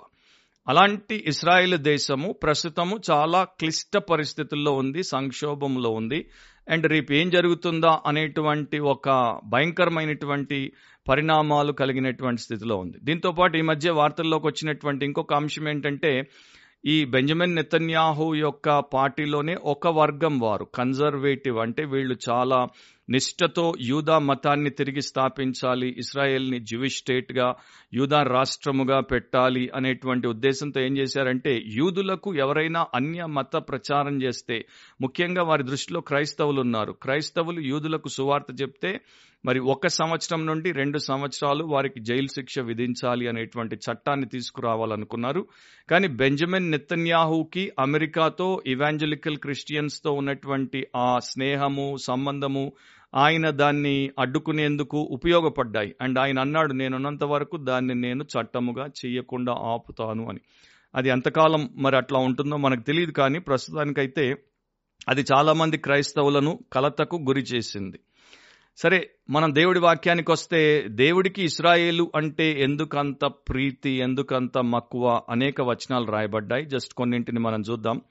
అలాంటి 0.67 1.23
ఇస్రాయేల్ 1.27 1.77
దేశము 1.77 2.33
ప్రస్తుతము 2.43 2.99
చాలా 3.11 3.43
క్లిష్ట 3.43 3.97
పరిస్థితుల్లో 3.97 4.71
ఉంది 4.71 5.03
సంక్షోభంలో 5.03 5.89
ఉంది. 5.89 6.29
అండ్ 6.69 6.87
రేపు 6.87 7.13
ఏం 7.13 7.29
జరుగుతుందా 7.29 7.99
అనేటువంటి 8.05 8.79
ఒక 8.79 9.39
భయంకరమైనటువంటి 9.45 10.71
పరిణామాలు 11.09 11.71
కలిగినటువంటి 11.71 12.41
స్థితిలో 12.41 12.77
ఉంది. 12.77 12.97
దీంతో 13.03 13.31
పాటు 13.31 13.57
ఈ 13.57 13.61
మధ్య 13.61 13.89
వార్తల్లోకి 13.89 14.47
వచ్చినటువంటి 14.47 15.05
ఇంకొక 15.05 15.33
అంశం 15.33 15.69
ఏంటంటే 15.69 16.27
ఈ 16.83 17.05
బెంజమిన్ 17.05 17.55
నెతన్యాహు 17.55 18.25
యొక్క 18.35 18.69
పార్టీలోనే 18.93 19.53
ఒక 19.65 19.87
వర్గం 19.97 20.39
వారు. 20.39 20.65
కన్జర్వేటివ్ 20.75 21.57
అంటే 21.59 21.85
వీళ్ళు 21.85 22.15
చాలా 22.29 22.57
నిష్ఠతో 23.09 23.73
యూదా 23.81 24.19
మతాన్ని 24.19 24.69
తిరిగి 24.69 25.01
స్థాపించాలి 25.01 25.89
ఇస్రాయెల్ని 25.97 26.59
జ్యూవిష్ 26.59 26.97
స్టేట్గా 26.97 27.47
యూదా 27.93 28.23
రాష్ట్రముగా 28.35 28.99
పెట్టాలి 29.11 29.69
అనేటువంటి 29.75 30.27
ఉద్దేశంతో 30.27 30.81
ఏం 30.81 30.97
చేశారంటే 30.97 31.53
యూదులకు 31.79 32.35
ఎవరైనా 32.35 32.85
అన్య 32.95 33.25
మత 33.37 33.55
ప్రచారం 33.69 34.21
చేస్తే 34.21 34.57
ముఖ్యంగా 35.01 35.43
వారి 35.43 35.63
దృష్టిలో 35.63 36.01
క్రైస్తవులు 36.01 36.61
ఉన్నారు. 36.61 36.91
క్రైస్తవులు 37.03 37.61
యూదులకు 37.61 38.07
సువార్త 38.09 38.61
చెప్తే 38.61 38.93
మరి 39.45 39.59
ఒక 39.59 39.87
సంవత్సరం 39.87 40.45
నుండి 40.45 40.71
రెండు 40.71 40.97
సంవత్సరాలు 40.97 41.63
వారికి 41.63 41.99
జైలు 41.99 42.27
శిక్ష 42.27 42.59
విధించాలి 42.59 43.27
అనేటువంటి 43.27 43.75
చట్టాన్ని 43.75 44.25
తీసుకురావాలనుకున్నారు. 44.25 45.47
కానీ 45.89 46.07
బెంజమిన్ 46.07 46.71
నెతన్యాహుకి 46.71 47.71
అమెరికాతో 47.79 48.61
ఇవాంజలికల్ 48.67 49.37
క్రిస్టియన్స్తో 49.37 50.11
ఉన్నటువంటి 50.11 50.87
ఆ 50.95 51.19
స్నేహము 51.19 51.95
సంబంధము 51.97 52.73
ఆయన 53.15 53.49
దాన్ని 53.49 54.09
అడ్డుకునేందుకు 54.19 54.97
ఉపయోగపడ్డాయి. 54.97 55.95
అండ్ 56.01 56.19
ఆయన 56.19 56.39
అన్నాడు 56.39 56.73
నేనున్నంత 56.73 57.23
వరకు 57.23 57.57
దాన్ని 57.57 57.95
నేను 57.95 58.23
చట్టముగా 58.23 58.85
చేయకుండా 58.85 59.53
ఆపుతాను 59.53 60.29
అని. 60.29 60.39
అది 60.95 61.09
ఎంతకాలం 61.09 61.69
మరి 61.75 61.97
అట్లా 61.97 62.19
ఉంటుందో 62.19 62.57
మనకు 62.57 62.81
తెలియదు 62.81 63.11
కానీ 63.11 63.39
ప్రస్తుతానికైతే 63.39 64.35
అది 65.09 65.21
చాలామంది 65.21 65.77
క్రైస్తవులను 65.77 66.59
కలతకు 66.73 67.15
గురి 67.15 67.41
చేసింది. 67.41 67.99
సరే 68.77 69.09
మనం 69.29 69.55
దేవుడి 69.55 69.79
వాక్యానికి 69.79 70.31
వస్తే 70.31 70.85
దేవుడికి 70.87 71.43
ఇస్రాయేలు 71.43 72.11
అంటే 72.15 72.63
ఎందుకంత 72.63 73.25
ప్రీతి 73.25 73.89
ఎందుకంత 73.89 74.57
మక్కువ 74.57 75.21
అనేక 75.29 75.61
వచనాలు 75.61 76.05
రాయబడ్డాయి. 76.05 76.65
జస్ట్ 76.65 76.93
కొన్నింటిని 76.93 77.39
మనం 77.39 77.63
చూద్దాం. 77.71 78.01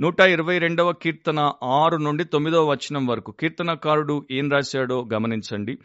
నూట 0.00 0.20
ఇరవై 0.20 0.58
రెండవ 0.58 0.92
కీర్తన 0.92 1.52
ఆరు 1.64 1.96
నుండి 1.96 2.24
తొమ్మిదవ 2.24 2.70
వచనం 2.70 3.06
వరకు. 3.06 3.32
కీర్తనకారుడు 3.32 4.26
ఏం 4.30 4.50
రాశాడో 4.50 5.08
గమనించండి. 5.14 5.78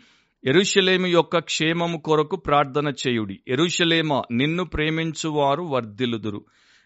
ఎరుషలేమి 0.45 1.09
యొక్క 1.09 1.37
క్షేమము 1.37 1.97
కొరకు 1.97 2.35
ప్రార్థన 2.35 2.87
చేయుడి. 2.87 3.39
ఎరుషలేమ 3.47 4.21
నిన్ను 4.31 4.65
ప్రేమించువారు 4.65 5.61
వర్ధిల్లుదురు. 5.61 6.45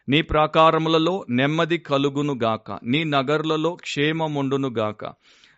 నీ 0.10 0.22
ప్రాకారములలో 0.22 1.26
నెమ్మది 1.30 1.78
కలుగును 1.78 2.40
గాక 2.44 2.80
నీ 2.84 3.04
నగరులలో 3.04 3.76
క్షేమముండునుగాక. 3.76 5.06
గాక 5.06 5.16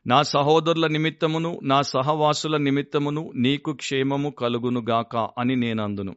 నా 0.08 0.24
సహోదరుల 0.24 0.88
నిమిత్తమును 0.88 1.60
నా 1.64 1.82
సహవాసుల 1.82 2.58
నిమిత్తమును 2.58 3.32
నీకు 3.36 3.72
క్షేమము 3.74 4.30
కలుగును 4.30 4.82
గాక 4.90 5.30
అని 5.38 5.56
నేనందును. 5.56 6.16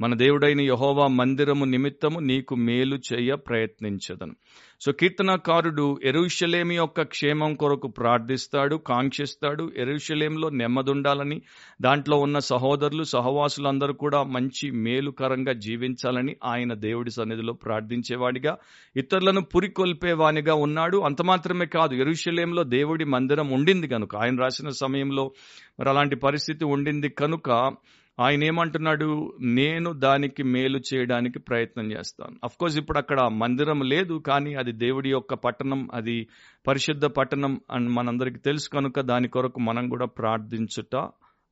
మన 0.00 0.14
దేవుడైన 0.14 0.60
యహోవా 0.60 1.06
మందిరము 1.06 1.64
నిమిత్తము 1.64 2.20
నీకు 2.20 2.54
మేలు 2.54 2.96
చేయ 2.96 3.34
ప్రయత్నించదను. 3.34 4.34
సో 4.80 4.92
కీర్తనకారుడు 4.92 5.98
ఎరుషలేమి 6.04 6.76
యొక్క 6.76 7.02
క్షేమం 7.02 7.54
కొరకు 7.54 7.88
ప్రార్థిస్తాడు 7.88 8.76
కాంక్షిస్తాడు. 8.76 9.72
ఎరుషలేంలో 9.76 10.48
నెమ్మదుండాలని 10.50 11.42
దాంట్లో 11.80 12.16
ఉన్న 12.16 12.38
సహోదరులు 12.38 13.02
సహవాసులందరూ 13.02 13.92
కూడా 13.92 14.22
మంచి 14.22 14.70
మేలుకరంగా 14.70 15.52
జీవించాలని 15.52 16.36
ఆయన 16.44 16.74
దేవుడి 16.74 17.10
సన్నిధిలో 17.10 17.52
ప్రార్థించేవాడిగా 17.52 18.56
ఇతరులను 18.96 19.40
పురికొల్పేవానిగా 19.40 20.54
ఉన్నాడు. 20.54 20.98
అంత 20.98 21.22
మాత్రమే 21.22 21.66
కాదు 21.66 21.94
ఎరుషలేంలో 21.94 22.62
దేవుడి 22.62 23.04
మందిరం 23.04 23.48
ఉండింది 23.48 23.88
కనుక 23.88 24.16
ఆయన 24.16 24.36
రాసిన 24.40 24.68
సమయంలో 24.68 25.32
మరి 25.80 25.88
అలాంటి 25.88 26.16
పరిస్థితి 26.16 26.64
ఉండింది 26.64 27.08
కనుక 27.08 27.72
ఆయన 28.20 28.44
ఏమంటున్నాడు 28.44 29.34
నేను 29.40 29.92
దానికి 29.92 30.42
మేలు 30.42 30.80
చేయడానికి 30.94 31.38
ప్రయత్నం 31.38 31.92
చేస్తాను. 31.92 32.36
అఫ్ 32.44 32.56
కోర్స్ 32.56 32.78
ఇప్పుడు 32.78 32.98
అక్కడ 32.98 33.20
మందిరం 33.20 33.80
లేదు 33.80 34.22
కానీ 34.26 34.54
అది 34.54 34.72
దేవుడి 34.72 35.10
యొక్క 35.10 35.34
పట్టణం 35.34 35.88
అది 35.94 36.28
పరిశుద్ధ 36.66 37.04
పట్టణం 37.04 37.60
అని 37.70 37.88
మనందరికి 37.88 38.38
తెలుసు 38.38 38.68
కనుక 38.68 39.00
దాని 39.00 39.28
కొరకు 39.28 39.60
మనం 39.60 39.88
కూడా 39.88 40.06
ప్రార్థించుట 40.06 40.96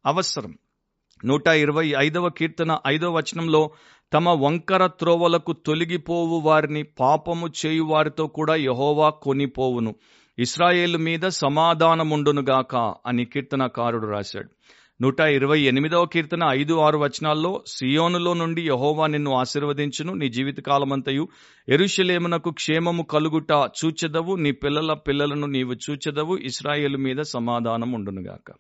అవసరం. 0.07 0.55
నూట 1.25 1.47
ఇరవై 1.47 1.93
ఐదవ 1.99 2.29
కీర్తన 2.29 2.79
ఐదవ 2.87 3.13
వచనంలో 3.13 3.71
తమ 4.13 4.29
వంకర 4.29 4.87
త్రోవలకు 4.87 5.53
తొలగిపోవు 5.53 6.41
వారిని 6.41 6.83
పాపము 6.83 7.49
చేయు 7.67 7.83
వారితో 7.83 8.27
కూడా 8.27 8.55
యహోవా 8.55 9.11
కొనిపోవును. 9.11 9.95
ఇస్రాయేల్ 10.39 10.97
మీద 10.97 11.21
సమాధానముండునుగాక 11.21 12.95
అని 13.07 13.25
కీర్తనకారుడు 13.25 14.07
రాశాడు. 14.07 14.51
నూట 15.03 15.21
ఇరవై 15.21 15.61
ఎనిమిదవ 15.61 16.05
కీర్తన 16.05 16.41
ఐదు 16.51 16.75
ఆరు 16.75 16.99
వచనాల్లో 16.99 17.65
సియోనులో 17.67 18.35
నుండి 18.35 18.63
యహోవా 18.67 19.07
నిన్ను 19.07 19.33
ఆశీర్వదించును. 19.35 20.13
నీ 20.15 20.29
జీవితకాలమంతయు 20.29 21.29
ఎరుషలేమునకు 21.69 22.51
క్షేమము 22.51 23.03
కలుగుట 23.03 23.53
చూచెదవు. 23.53 24.35
నీ 24.35 24.53
పిల్లల 24.53 24.93
పిల్లలను 24.93 25.47
నీవు 25.47 25.73
చూచెదవు. 25.73 26.37
ఇస్రాయేల్ 26.37 26.97
మీద 26.97 27.21
సమాధానం 27.21 27.93
ఉండునుగాక. 27.93 28.53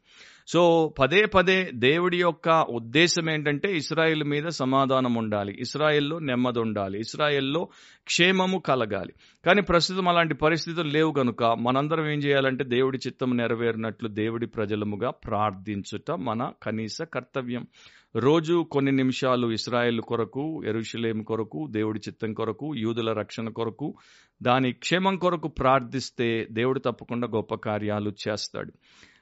సో 0.48 0.94
పదే 0.98 1.24
పదే 1.24 1.70
దేవుడి 1.74 2.20
యొక్క 2.20 2.66
ఉద్దేశం 2.70 3.30
ఏంటంటే 3.30 3.76
ఇస్రాయేల్ 3.76 4.24
మీద 4.24 4.46
సమాధానం 4.46 5.14
ఉండాలి. 5.14 5.56
ఇస్రాయెల్లో 5.60 6.18
నెమ్మది 6.18 6.60
ఉండాలి 6.60 6.98
ఇస్రాయెల్లో 6.98 7.68
క్షేమము 8.04 8.58
కలగాలి. 8.58 9.12
కానీ 9.46 9.62
ప్రస్తుతం 9.62 10.08
అలాంటి 10.08 10.34
పరిస్థితులు 10.34 10.88
లేవు 10.88 11.12
కనుక 11.12 11.44
మనందరం 11.44 12.10
ఏం 12.10 12.18
చేయాలంటే 12.18 12.64
దేవుడి 12.64 12.98
చిత్తం 13.06 13.36
నెరవేరినట్లు 13.36 14.08
దేవుడి 14.08 14.46
ప్రజలముగా 14.46 15.10
ప్రార్థించుట 15.10 16.10
మన 16.10 16.52
కనీస 16.62 16.98
కర్తవ్యం. 17.02 17.66
రోజు 18.16 18.66
కొన్ని 18.70 18.92
నిమిషాలు 18.92 19.52
ఇస్రాయేల్ 19.52 20.00
కొరకు 20.00 20.62
ఎరుషులేం 20.66 21.22
కొరకు 21.22 21.68
దేవుడి 21.70 22.00
చిత్తం 22.08 22.34
కొరకు 22.34 22.74
యూదుల 22.74 23.12
రక్షణ 23.12 23.48
కొరకు 23.48 23.94
దాని 24.42 24.72
క్షేమం 24.72 25.16
కొరకు 25.16 25.48
ప్రార్థిస్తే 25.48 26.46
దేవుడు 26.50 26.78
తప్పకుండా 26.78 27.28
గొప్ప 27.36 27.54
కార్యాలు 27.54 28.12
చేస్తాడు. 28.28 28.72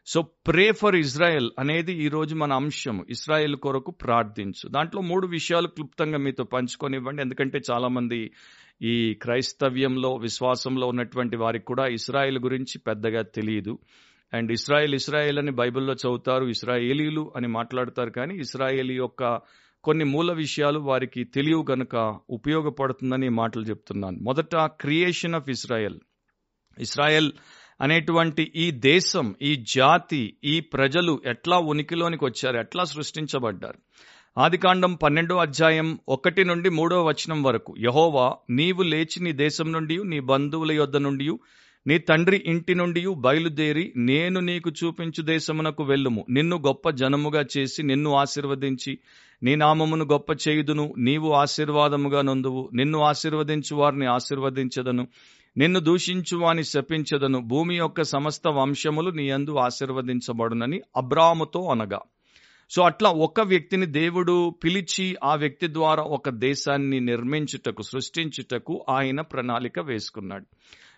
సో 0.07 0.23
ప్రే 0.23 0.73
ఫర్ 0.73 0.97
ఇజ్రాయెల్ 0.97 1.51
అనేది 1.59 2.05
ఈరోజు 2.05 2.35
మన 2.35 2.53
అంశం. 2.53 3.07
ఇస్రాయెల్ 3.11 3.57
కొరకు 3.57 3.91
ప్రార్థించు. 3.91 4.69
దాంట్లో 4.69 5.03
మూడు 5.03 5.27
విషయాలు 5.27 5.69
క్లుప్తంగా 5.69 6.19
మీతో 6.19 6.45
పంచుకొనివ్వండి. 6.45 7.23
ఎందుకంటే 7.23 7.61
చాలామంది 7.71 8.31
ఈ 8.83 9.15
క్రైస్తవ్యంలో 9.15 10.15
విశ్వాసంలో 10.15 10.87
ఉన్నటువంటి 10.87 11.37
వారికి 11.37 11.65
కూడా 11.65 11.87
ఇస్రాయెల్ 11.87 12.39
గురించి 12.39 12.79
పెద్దగా 12.79 13.23
తెలియదు 13.23 13.79
అండ్ 14.35 14.53
ఇస్రాయెల్ 14.53 14.95
ఇస్రాయెల్ 14.95 15.39
అని 15.39 15.51
బైబిల్లో 15.51 15.93
చదువుతారు 15.93 16.45
ఇస్రాయేలీలు 16.45 17.33
అని 17.37 17.49
మాట్లాడతారు. 17.49 18.11
కానీ 18.11 18.35
ఇస్రాయేలీ 18.35 18.95
యొక్క 18.95 19.41
కొన్ని 19.85 20.05
మూల 20.05 20.33
విషయాలు 20.33 20.79
వారికి 20.79 21.25
తెలియవు 21.25 21.63
కనుక 21.63 22.19
ఉపయోగపడుతుందని 22.31 23.29
మాటలు 23.29 23.63
చెప్తున్నాను. 23.63 24.19
మొదట 24.19 24.57
క్రియేషన్ 24.57 25.35
ఆఫ్ 25.35 25.51
ఇస్రాయెల్. 25.51 25.99
ఇస్రాయెల్ 26.79 27.33
అనేటువంటి 27.81 28.53
ఈ 28.57 28.71
దేశం 28.71 29.35
ఈ 29.43 29.65
జాతి 29.77 30.35
ఈ 30.45 30.61
ప్రజలు 30.61 31.23
ఎట్లా 31.27 31.59
ఉనికిలోనికి 31.59 32.25
వచ్చారు 32.25 32.59
ఎట్లా 32.59 32.85
సృష్టించబడ్డారు? 32.85 33.79
ఆదికాండం 34.39 34.95
పన్నెండో 34.95 35.37
అధ్యాయం 35.37 35.99
ఒకటి 36.09 36.45
నుండి 36.45 36.71
మూడో 36.71 37.05
వచనం 37.05 37.43
వరకు 37.43 37.75
యహోవా 37.79 38.35
నీవు 38.51 38.83
లేచి 38.83 39.21
నీ 39.21 39.33
దేశం 39.33 39.73
నుండి 39.73 40.05
నీ 40.05 40.21
బంధువుల 40.21 40.73
యొద్ద 40.73 40.97
నుండి 40.97 41.33
నీ 41.87 41.99
తండ్రి 41.99 42.43
ఇంటి 42.47 42.75
నుండి 42.75 43.07
బయలుదేరి 43.19 43.93
నేను 43.97 44.41
నీకు 44.41 44.71
చూపించు 44.71 45.23
దేశమునకు 45.23 45.83
వెళ్ళుము. 45.85 46.27
నిన్ను 46.31 46.57
గొప్ప 46.57 46.91
జనముగా 46.91 47.45
చేసి 47.59 47.83
నిన్ను 47.83 48.15
ఆశీర్వదించి 48.15 48.99
నీ 49.43 49.57
నామమును 49.57 50.05
గొప్ప 50.05 50.33
చేయుదును. 50.49 50.95
నీవు 50.99 51.33
ఆశీర్వాదముగా 51.33 52.23
నొందువు. 52.23 52.71
నిన్ను 52.75 52.99
ఆశీర్వదించు 52.99 53.77
వారిని 53.77 54.07
ఆశీర్వదించదను. 54.07 55.07
నిన్ను 55.57 55.81
దూషించువాని 55.81 56.65
శపించదను. 56.65 57.41
భూమి 57.41 57.77
యొక్క 57.77 58.03
సమస్త 58.03 58.49
వంశములు 58.49 59.11
నీ 59.11 59.31
అందు 59.31 59.57
ఆశీర్వదించబడునని 59.57 60.81
అబ్రాముతో 60.97 61.61
అనగా. 61.61 62.01
సో 62.71 62.83
అట్లా 62.83 63.11
ఒక 63.11 63.41
వ్యక్తిని 63.41 63.87
దేవుడు 63.87 64.51
పిలిచి 64.65 65.17
ఆ 65.25 65.35
వ్యక్తి 65.35 65.73
ద్వారా 65.73 66.03
ఒక 66.03 66.29
దేశాన్ని 66.29 67.01
నిర్మించుటకు 67.01 67.83
సృష్టించుటకు 67.83 68.87
ఆయన 68.89 69.21
ప్రణాళిక 69.21 69.81
వేసుకున్నాడు. 69.81 70.47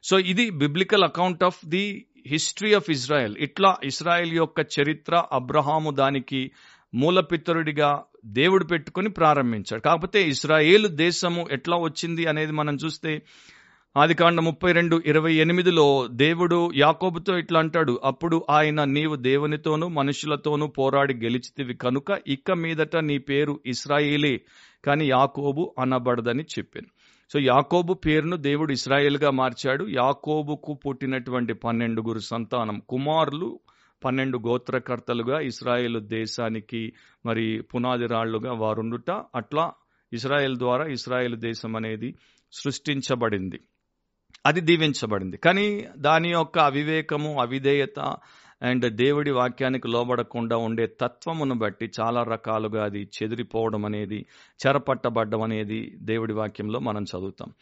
సో 0.05 0.19
ఇది 0.19 0.51
biblical 0.51 1.05
account 1.05 1.45
of 1.45 1.69
the 1.69 2.07
history 2.27 2.75
of 2.75 2.91
Israel 2.91 3.37
ఇట్లా 3.39 3.77
ఇస్రాయెల్ 3.85 4.33
యొక్క 4.33 4.67
చరిత్ర 4.81 5.23
అబ్రహాము 5.33 5.91
దానికి 5.91 6.51
మూలపితరుడిగా 6.95 8.03
దేవుడు 8.25 8.65
పెట్టుకుని 8.65 9.11
ప్రారంభించాడు. 9.11 9.83
కాకపోతే 9.83 10.29
ఇస్రాయేల్ 10.29 10.89
దేశము 10.89 11.47
ఎట్లా 11.53 11.77
వచ్చింది 11.77 12.27
అనేది 12.27 12.53
మనం 12.53 12.79
చూస్తే 12.85 13.23
ఆదికాండ 13.97 14.41
ముప్పై 14.41 14.73
రెండు 14.73 15.03
ఇరవై 15.07 15.35
ఎనిమిదిలో 15.35 16.09
దేవుడు 16.11 16.73
యాకోబుతో 16.77 17.39
ఇట్లా 17.39 17.61
అంటాడు 17.61 18.01
అప్పుడు 18.05 18.47
ఆయన 18.51 18.85
నీవు 18.85 19.17
దేవునితోనూ 19.17 19.89
మనుషులతోనూ 19.89 20.67
పోరాడి 20.67 21.15
గెలిచితివి 21.15 21.75
కనుక 21.75 22.21
ఇక 22.29 22.53
మీదట 22.53 22.97
నీ 22.97 23.19
పేరు 23.19 23.61
ఇస్రాయేలే. 23.67 24.41
కానీ 24.85 25.09
యాకోబు 25.09 25.75
అనబడదని 25.79 26.43
చెప్పాను. 26.43 26.87
సో 27.33 27.41
యాకోబు 27.41 27.93
పేరును 27.93 28.37
దేవుడు 28.37 28.73
ఇస్రాయేల్గా 28.73 29.31
మార్చాడు. 29.31 29.85
యాకోబుకు 29.85 30.79
పుట్టినటువంటి 30.87 31.53
పన్నెండుగురు 31.53 32.19
సంతానం 32.19 32.83
కుమారులు 32.89 33.61
పన్నెండు 34.05 34.39
గోత్రకర్తలుగా 34.39 35.41
ఇస్రాయేల్ 35.41 36.01
దేశానికి 36.01 36.93
మరి 37.27 37.63
పునాది 37.75 38.07
రాళ్ళుగా 38.07 38.53
వారుండుట. 38.53 39.11
అట్లా 39.11 39.73
ఇస్రాయేల్ 40.13 40.57
ద్వారా 40.57 40.87
ఇస్రాయేల్ 40.87 41.37
దేశం 41.37 41.77
అనేది 41.77 42.15
సృష్టించబడింది. 42.53 43.61
అది 44.47 44.61
దీవించబడింది. 44.61 45.37
కానీ 45.37 45.85
దాని 45.99 46.31
యొక్క 46.31 46.59
అవివేకము 46.59 47.41
అవిధేయత 47.41 48.17
అండ్ 48.63 48.91
దేవుడి 48.91 49.31
వాక్యానికి 49.31 49.89
లోబడకుండా 49.89 50.57
ఉండే 50.57 50.87
తత్వమును 50.87 51.55
బట్టి 51.55 51.91
చాలా 52.01 52.23
రకాలుగా 52.23 52.85
అది 52.85 53.09
చెదిరిపోవడం 53.23 53.85
అనేది 53.85 54.27
చెరపట్టబడ్డం 54.67 55.43
అనేది 55.43 55.97
దేవుడి 55.99 56.33
వాక్యంలో 56.33 56.81
మనం 56.81 57.03
చదువుతాం. 57.03 57.53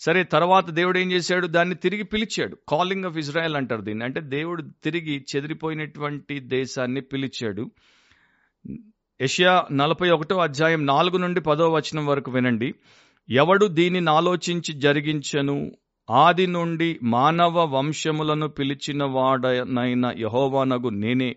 సరే 0.00 0.24
తర్వాత 0.24 0.70
దేవుడు 0.70 0.98
ఏం 0.98 1.12
చేశాడు? 1.12 1.46
దాన్ని 1.46 1.74
తిరిగి 1.74 2.02
పిలిచాడు. 2.02 2.56
కాలింగ్ 2.68 3.04
ఆఫ్ 3.04 3.18
ఇజ్రాయెల్ 3.18 3.56
అంటారు 3.56 3.80
దీన్ని. 3.80 4.04
అంటే 4.04 4.20
దేవుడు 4.20 4.62
తిరిగి 4.62 5.24
చెదిరిపోయినటువంటి 5.36 6.40
దేశాన్ని 6.40 7.00
పిలిచాడు. 7.00 7.70
ఏషియా 9.20 9.64
నలభై 9.72 10.10
ఒకటో 10.10 10.36
అధ్యాయం 10.36 10.86
నాలుగు 10.86 11.16
నుండి 11.16 11.40
పదో 11.40 11.70
వచనం 11.70 12.06
వరకు 12.06 12.30
వినండి. 12.30 12.74
ఎవడు 13.30 13.66
దీనిని 13.66 14.10
ఆలోచించి 14.10 14.80
జరిగించను? 14.80 15.70
ఆది 16.10 16.46
నుండి 16.46 16.98
మానవ 17.02 17.64
వంశములను 17.64 18.48
పిలిచిన 18.48 19.04
వాడనైన 19.04 20.14
యహోవానగు 20.18 20.88
నేనే. 20.88 21.36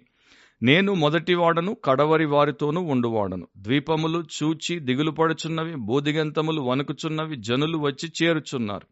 నేను 0.63 0.93
మొదటివాడను 0.93 1.77
కడవరి 1.83 2.25
వారితోనూ 2.25 2.81
ఉండువాడను 2.81 3.47
ద్వీపములు 3.57 4.19
చూచి 4.19 4.79
దిగులుపడుచున్నవి 4.79 5.75
బూదిగంతములు 5.75 6.61
వణుకుచున్నవి 6.61 7.35
జనులు 7.35 7.77
వచ్చి 7.77 8.11
చేరుచున్నారు. 8.23 8.87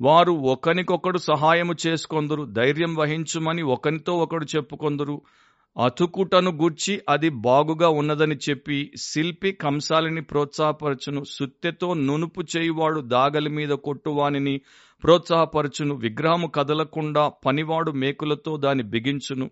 వారు 0.00 0.32
ఒకనికొకడు 0.32 1.18
సహాయము 1.18 1.74
చేసుకొందురు 1.86 2.44
ధైర్యం 2.44 2.94
వహించుమని 2.94 3.62
ఒకనితో 3.62 4.12
ఒకడు 4.12 4.44
చెప్పుకొందురు. 4.56 5.22
అతుకుటను 5.84 6.50
గూర్చి 6.50 7.00
అది 7.08 7.28
బాగుగా 7.28 7.88
ఉన్నదని 7.88 8.36
చెప్పి 8.50 8.92
శిల్పి 8.96 9.52
కంసాలిని 9.52 10.22
ప్రోత్సాహపరచును. 10.22 11.24
సుత్తెతో 11.24 11.94
నునుపు 11.94 12.42
చేయువాడు 12.56 13.00
దాగలి 13.00 13.50
మీద 13.50 13.68
కొట్టువానిని 13.68 14.60
ప్రోత్సాహపరచును 15.04 15.94
విగ్రహము 15.94 16.46
కదలకుండా 16.46 17.32
పనివాడు 17.46 17.90
మేకులతో 17.90 18.56
దాన్ని 18.56 18.84
బిగించును. 18.84 19.50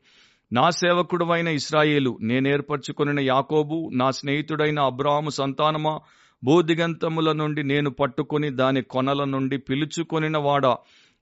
నా 0.52 0.70
సేవకుడువైన 0.70 1.48
ఇస్రాయేలు 1.48 2.18
నేనేర్పరచుకొనిన 2.22 3.20
యాకోబు 3.20 3.90
నా 3.94 4.10
స్నేహితుడైన 4.10 4.80
అబ్రాహము 4.80 5.30
సంతానమా? 5.30 6.00
భూదిగంతముల 6.44 7.32
నుండి 7.32 7.62
నేను 7.62 7.90
పట్టుకొని 7.90 8.50
దాని 8.50 8.82
కొనల 8.82 9.24
నుండి 9.24 9.58
పిలుచుకొనిన 9.58 10.38
వాడా? 10.38 10.76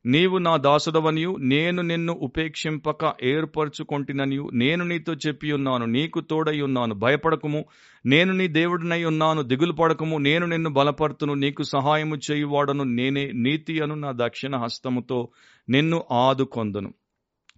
నీవు 0.07 0.39
నా 0.39 0.57
దాసుడవనియు 0.57 1.37
నేను 1.41 1.83
నిన్ను 1.83 2.13
ఉపేక్షింపక 2.13 3.13
ఏర్పరచుకొంటిననియు 3.25 4.51
నేను 4.55 4.85
నీతో 4.85 5.15
చెప్పి 5.15 5.53
ఉన్నాను 5.53 5.87
నీకు 5.87 6.21
తోడై 6.21 6.61
ఉన్నాను 6.61 6.95
భయపడకము. 6.95 7.65
నేను 8.07 8.33
నీ 8.33 8.49
దేవుడినై 8.49 9.05
ఉన్నాను 9.05 9.43
దిగులు 9.43 9.73
పడకము. 9.73 10.19
నేను 10.19 10.47
నిన్ను 10.47 10.71
బలపరుతును 10.71 11.35
నీకు 11.35 11.63
సహాయము 11.63 12.17
చేయువాడను 12.17 12.85
నేనే 12.85 13.33
నీతి 13.35 13.81
అను 13.81 13.95
నా 13.95 14.13
దక్షిణ 14.17 14.57
హస్తముతో 14.57 15.29
నిన్ను 15.69 16.05
ఆదుకొందును. 16.13 16.95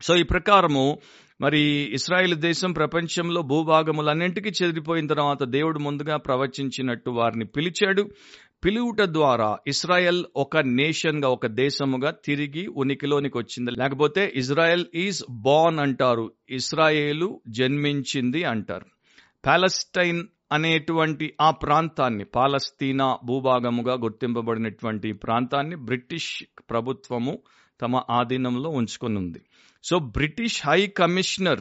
సో 0.02 0.16
ఈ 0.16 0.22
ప్రకారము 0.22 0.98
మరి 1.40 1.60
ఇస్రాయేల్ 1.92 2.34
దేశం 2.34 2.72
ప్రపంచంలో 2.72 3.42
భూభాగములన్నింటికీ 3.42 4.50
చెదిరిపోయిన 4.50 5.06
తర్వాత 5.06 5.44
దేవుడు 5.44 5.78
ముందుగా 5.78 6.16
ప్రవచించినట్టు 6.16 7.10
వారిని 7.10 7.44
పిలిచాడు. 7.44 8.10
పిలువుట 8.64 9.02
ద్వారా 9.02 9.58
ఇస్రాయెల్ 9.66 10.24
ఒక 10.36 10.56
నేషన్గా 10.56 11.28
ఒక 11.28 11.46
దేశముగా 11.46 12.10
తిరిగి 12.10 12.66
ఉనికిలోనికి 12.66 13.38
వచ్చింది. 13.38 13.70
లేకపోతే 13.70 14.32
ఇజ్రాయెల్ 14.34 14.84
ఈజ్ 14.94 15.22
బాన్ 15.30 15.78
అంటారు. 15.78 16.32
ఇస్రాయేలు 16.50 17.40
జన్మించింది 17.48 18.44
అంటారు. 18.44 18.86
పాలస్టైన్ 19.46 20.26
అనేటువంటి 20.52 21.34
ఆ 21.40 21.50
ప్రాంతాన్ని 21.50 22.24
పాలస్తీనా 22.24 23.18
భూభాగముగా 23.24 23.94
గుర్తింపబడినటువంటి 23.94 25.12
ప్రాంతాన్ని 25.12 25.76
బ్రిటిష్ 25.76 26.44
ప్రభుత్వము 26.70 27.38
తమ 27.82 28.02
ఆధీనంలో 28.10 28.70
ఉంచుకొనుంది. 28.70 29.26
ఉంది 29.26 29.40
so 29.84 29.98
British 29.98 30.66
high 30.66 30.86
commissioner 30.86 31.60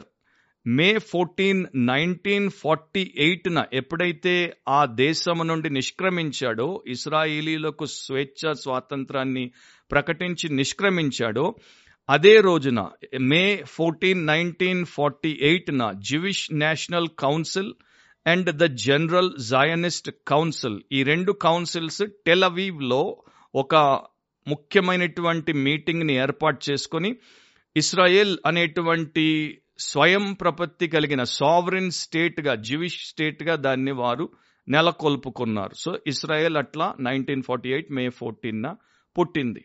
May 0.66 0.88
fourteen 1.10 1.62
nineteen 1.86 2.48
forty 2.58 3.02
ఎయిట్న 3.18 3.64
ఎప్పుడైతే 3.72 4.34
ఆ 4.68 4.80
దేశము 4.96 5.42
నుండి 5.42 5.70
నిష్క్రమించాడో 5.70 6.66
ఇస్రాయిలీలకు 6.86 7.86
స్వేచ్ఛ 7.94 8.52
స్వాతంత్రాన్ని 8.62 9.44
ప్రకటించి 9.90 10.48
నిష్క్రమించాడో 10.54 11.46
అదే 12.08 12.34
రోజున 12.40 12.80
May 13.30 13.42
fourteen 13.74 14.22
nineteen 14.26 14.84
forty 14.86 15.32
ఎయిట్న 15.42 15.82
Jewish 16.02 16.44
national 16.62 17.10
council 17.18 17.72
and 18.26 18.50
the 18.56 18.66
general 18.84 19.30
Zionist 19.50 20.10
council 20.28 20.78
ఈ 20.92 21.02
రెండు 21.02 21.32
కౌన్సిల్స్ 21.42 22.02
టెలవీవ్లో 22.26 23.02
ఒక 23.54 23.74
ముఖ్యమైనటువంటి 24.46 25.52
మీటింగ్ని 25.64 26.14
ఏర్పాటు 26.16 26.70
చేసుకొని 26.70 27.10
ఇస్రాయేల్ 27.76 28.34
అనేటువంటి 28.46 29.26
స్వయం 29.78 30.32
ప్రపత్తి 30.32 30.88
కలిగిన 30.88 31.22
సావరిన్ 31.22 31.90
స్టేట్గా 31.90 32.54
జివిష్ 32.54 33.08
స్టేట్గా 33.08 33.54
దాన్ని 33.54 33.92
వారు 33.92 34.28
నెలకొల్పుకున్నారు. 34.68 35.74
సో 35.74 35.98
ఇస్రాయేల్ 36.06 36.56
అట్లా 36.56 36.94
nineteen 37.00 37.42
forty 37.42 37.70
eight 37.70 37.92
May 37.92 38.08
fourteen 38.08 38.64
పుట్టింది. 39.18 39.64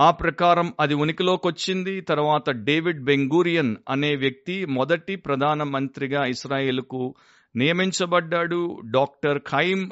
ఆ 0.00 0.10
ప్రకారం 0.10 0.72
అది 0.80 0.94
ఉనికిలోకి 0.94 1.48
వచ్చింది. 1.48 2.00
తర్వాత 2.00 2.50
డేవిడ్ 2.50 3.04
బెంగూరియన్ 3.04 3.76
అనే 3.88 4.16
వ్యక్తి 4.16 4.64
మొదటి 4.64 5.16
ప్రధాన 5.16 5.62
మంత్రిగా 5.62 6.26
ఇస్రాయేల్కు 6.26 7.14
నియమించబడ్డాడు. 7.56 8.80
డాక్టర్ 8.90 9.38
ఖైమ్ 9.38 9.90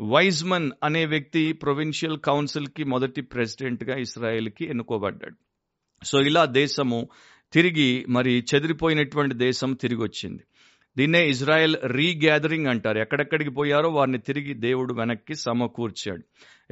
వైజ్మన్ 0.00 0.70
అనే 0.82 1.06
వ్యక్తి 1.06 1.52
ప్రొవిన్షియల్ 1.52 2.18
కౌన్సిల్కి 2.18 2.84
మొదటి 2.84 3.20
ప్రెసిడెంట్గా 3.20 3.98
ఇస్రాయెల్కి 3.98 4.64
ఎన్నుకోబడ్డాడు. 4.64 5.36
సో 6.04 6.20
ఇలా 6.20 6.44
దేశము 6.44 7.08
తిరిగి 7.52 8.06
మరి 8.08 8.44
చెదిరిపోయినటువంటి 8.54 9.34
దేశం 9.34 9.72
తిరిగి 9.72 10.02
వచ్చింది 10.02 10.42
దీన్నే 10.96 11.28
ఇజ్రాయెల్ 11.28 11.76
రీగ్యాదరింగ్ 11.84 12.66
అంటారు. 12.66 12.98
ఎక్కడెక్కడికి 12.98 13.50
పోయారో 13.50 13.88
వారిని 13.90 14.18
తిరిగి 14.18 14.54
దేవుడు 14.54 14.94
వెనక్కి 14.94 15.34
సమకూర్చాడు. 15.34 16.22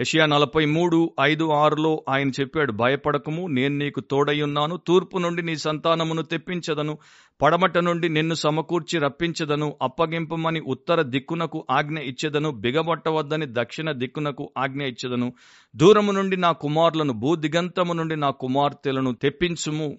యషియా 0.01 0.27
నలభై 0.27 0.64
మూడు 0.64 1.14
ఐదు 1.21 1.51
ఆరులో 1.51 2.05
ఆయన 2.09 2.29
చెప్పాడు 2.29 2.73
భయపడకము 2.73 3.47
నేను 3.47 3.77
నీకు 3.77 4.01
తోడయ్యున్నాను 4.01 4.77
తూర్పు 4.77 5.19
నుండి 5.19 5.43
నీ 5.43 5.57
సంతానమును 5.57 6.23
తెప్పించదను. 6.23 6.99
పడమట 7.43 7.79
నుండి 7.79 8.09
నిన్ను 8.09 8.35
సమకూర్చి 8.35 8.99
రప్పించదను. 8.99 9.77
అప్పగింపమని 9.83 10.61
ఉత్తర 10.61 11.03
దిక్కునకు 11.03 11.66
ఆజ్ఞ 11.71 11.99
ఇచ్చేదను. 11.99 12.51
బిగబట్టవద్దని 12.51 13.47
దక్షిణ 13.49 13.93
దిక్కునకు 13.93 14.51
ఆజ్ఞ 14.59 14.83
ఇచ్చేదను. 14.83 15.33
దూరము 15.77 16.12
నుండి 16.12 16.37
నా 16.37 16.53
కుమారులను 16.53 17.12
భూదిగంతము 17.12 17.93
నుండి 17.93 18.16
నా 18.16 18.31
కుమార్తెలను 18.31 19.12
తెప్పించుము. 19.12 19.97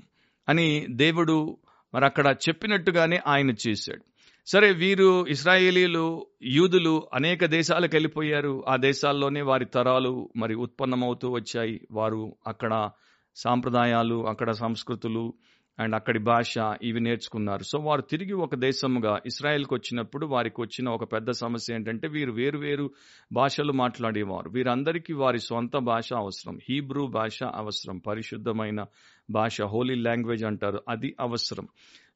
అని 0.49 0.86
దేవుడు 0.89 1.58
మరి 1.93 2.06
అక్కడ 2.06 2.36
చెప్పినట్టుగానే 2.49 3.19
ఆయన 3.27 3.49
చేశాడు. 3.67 4.04
సరే 4.47 4.71
వీరు 4.71 5.27
ఇస్రాయేలీలు 5.27 6.25
యూదులు 6.43 7.08
అనేక 7.13 7.45
దేశాలకు 7.45 7.95
వెళ్ళిపోయారు. 7.95 8.63
ఆ 8.67 8.75
దేశాల్లోనే 8.75 9.41
వారి 9.41 9.65
తరాలు 9.65 10.30
మరి 10.36 10.56
ఉత్పన్నమవుతూ 10.56 11.30
వచ్చాయి. 11.30 11.82
వారు 11.91 12.36
అక్కడ 12.47 12.89
సాంప్రదాయాలు 13.36 14.27
అక్కడ 14.27 14.51
సంస్కృతులు 14.51 15.34
అండ్ 15.82 15.96
అక్కడి 15.96 16.20
భాష 16.20 16.56
ఇవి 16.82 17.00
నేర్చుకున్నారు. 17.00 17.63
సో 17.63 17.80
వారు 17.80 18.02
తిరిగి 18.02 18.34
ఒక 18.34 18.56
దేశముగా 18.56 19.20
ఇస్రాయెల్కి 19.26 19.74
వచ్చినప్పుడు 19.74 20.26
వారికి 20.26 20.62
వచ్చిన 20.62 20.89
ఒక 20.89 21.13
పెద్ద 21.13 21.32
సమస్య 21.32 21.76
ఏంటంటే 21.76 22.08
వీరు 22.08 22.32
వేరు 22.32 22.58
వేరు 22.58 22.89
భాషలు 23.34 23.72
మాట్లాడేవారు. 23.72 24.50
వీరందరికీ 24.50 25.13
వారి 25.13 25.39
సొంత 25.39 25.78
భాష 25.78 26.13
అవసరం. 26.13 26.60
హీబ్రూ 26.70 27.08
భాష 27.08 27.44
అవసరం. 27.44 27.98
పరిశుద్ధమైన 27.98 28.86
భాష 29.32 29.62
హోలీ 29.62 29.96
లాంగ్వేజ్ 29.96 30.46
అంటారు. 30.46 30.82
అది 30.89 31.15
అవసరం. 31.20 31.67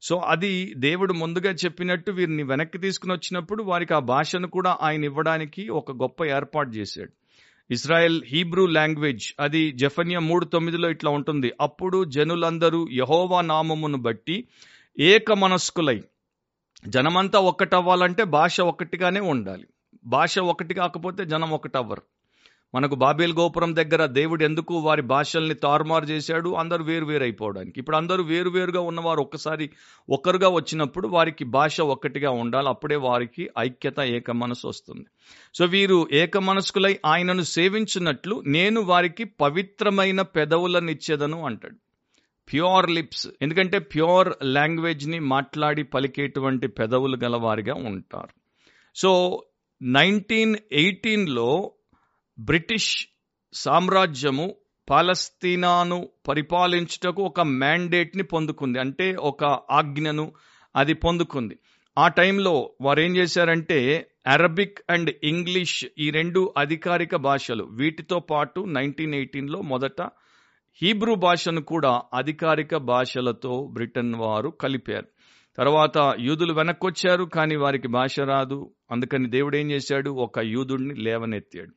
సో 0.02 0.16
అది 0.16 0.74
దేవుడు 0.76 1.12
ముందుగా 1.12 1.52
చెప్పినట్టు 1.52 2.10
వీరిని 2.10 2.42
వెనక్కి 2.42 2.78
తీసుకుని 2.78 3.12
వచ్చినప్పుడు 3.12 3.62
వారికి 3.62 3.94
ఆ 3.94 3.98
భాషను 3.98 4.46
కూడా 4.46 4.78
ఆయన 4.82 5.04
ఇవ్వడానికి 5.04 5.68
ఒక 5.68 5.92
గొప్ప 5.92 6.24
ఏర్పాటు 6.24 6.70
చేశాడు. 6.70 7.10
ఇస్రాయెల్ 7.70 8.22
హీబ్రూ 8.24 8.66
లాంగ్వేజ్ 8.66 9.34
అది 9.40 9.72
జఫన్య 9.72 10.18
మూడు 10.18 10.44
తొమ్మిదిలో 10.44 10.90
ఇట్లా 10.90 11.10
ఉంటుంది. 11.10 11.52
అప్పుడు 11.60 12.04
జనులందరూ 12.04 12.88
యహోవా 12.92 13.40
నామమును 13.40 13.98
బట్టి 13.98 14.48
ఏక 14.98 15.32
మనస్కులై 15.32 16.02
జనమంతా 16.88 17.38
ఒక్కటవ్వాలంటే 17.40 18.24
భాష 18.24 18.60
ఒక్కటిగానే 18.60 19.20
ఉండాలి. 19.20 19.66
భాష 20.04 20.38
ఒకటి 20.38 20.74
కాకపోతే 20.74 21.24
జనం 21.24 21.50
ఒకటవ్వరు 21.50 22.02
మనకు 22.76 22.94
బాబేల్ 22.94 23.32
గోపురం 23.32 23.76
దగ్గర 23.76 24.06
దేవుడు 24.06 24.44
ఎందుకు 24.44 24.74
వారి 24.74 25.02
భాషల్ని 25.02 25.54
తారుమారు 25.54 26.04
చేశాడు? 26.04 26.54
అందరూ 26.54 26.84
వేరు 26.84 27.04
వేరు 27.04 27.22
అయిపోవడానికి 27.22 27.80
ఇప్పుడు 27.80 27.96
అందరూ 27.96 28.24
వేరు 28.24 28.50
వేరుగా 28.50 28.80
ఉన్నవారు 28.80 29.20
ఒక్కసారి 29.20 29.70
ఒకరుగా 30.10 30.48
వచ్చినప్పుడు 30.48 31.08
వారికి 31.08 31.44
భాష 31.44 31.80
ఒక్కటిగా 31.80 32.30
ఉండాలి. 32.30 32.68
అప్పుడే 32.68 32.96
వారికి 32.96 33.48
ఐక్యత 33.58 34.00
ఏక 34.00 34.30
మనసు 34.30 34.68
వస్తుంది. 34.68 35.06
సో 35.54 35.64
వీరు 35.64 36.08
ఏక 36.12 36.38
మనస్కులై 36.38 36.98
ఆయనను 37.06 37.42
సేవించినట్లు 37.42 38.42
నేను 38.46 38.80
వారికి 38.80 39.24
పవిత్రమైన 39.24 40.22
పెదవులనిచ్చేదను 40.22 41.46
అంటాడు. 41.46 41.76
Pure 42.52 42.90
lips. 42.90 43.28
ఎందుకంటే 43.42 43.78
ప్యూర్ 43.78 44.34
లాంగ్వేజ్ని 44.42 45.18
మాట్లాడి 45.18 45.82
పలికేటువంటి 45.82 46.68
పెదవులు 46.68 47.18
గలవారిగా 47.24 47.74
ఉంటారు. 47.74 48.40
సో 48.96 49.42
నైన్టీన్ 49.82 50.56
ఎయిటీన్లో 50.72 51.72
బ్రిటిష్ 52.38 53.06
సామ్రాజ్యము 53.52 54.54
పాలస్తీనాను 54.90 56.08
పరిపాలించుటకు 56.28 57.22
ఒక 57.22 57.40
మ్యాండేట్ని 57.40 58.22
పొందుకుంది. 58.22 58.80
అంటే 58.80 59.16
ఒక 59.18 59.44
ఆజ్ఞను 59.70 60.32
అది 60.76 60.94
పొందుకుంది. 60.94 61.58
ఆ 61.98 62.08
టైంలో 62.08 62.72
వారు 62.80 63.00
ఏం 63.00 63.16
చేశారంటే 63.16 64.06
అరబిక్ 64.26 64.78
అండ్ 64.90 65.14
ఇంగ్లీష్ 65.22 65.84
ఈ 65.98 66.10
రెండు 66.10 66.54
అధికారిక 66.56 67.16
భాషలు 67.16 67.64
వీటితో 67.64 68.18
పాటు 68.18 68.60
నైన్టీన్ 68.60 69.14
ఎయిటీన్లో 69.14 69.62
మొదట 69.62 70.02
హీబ్రూ 70.82 71.14
భాషను 71.14 71.60
కూడా 71.60 72.02
అధికారిక 72.14 72.76
భాషలతో 72.76 73.70
బ్రిటన్ 73.72 74.14
వారు 74.14 74.48
కలిపారు. 74.48 75.06
తర్వాత 75.58 76.14
యూదులు 76.20 76.52
వెనక్కొచ్చారు 76.52 77.24
కానీ 77.24 77.56
వారికి 77.56 77.88
భాష 77.88 78.20
రాదు. 78.20 78.70
అందుకని 78.90 79.30
దేవుడు 79.30 79.56
ఏం 79.56 79.70
చేశాడు? 79.70 80.10
ఒక 80.10 80.38
యూదుడిని 80.38 80.94
లేవనెత్తాడు. 80.94 81.74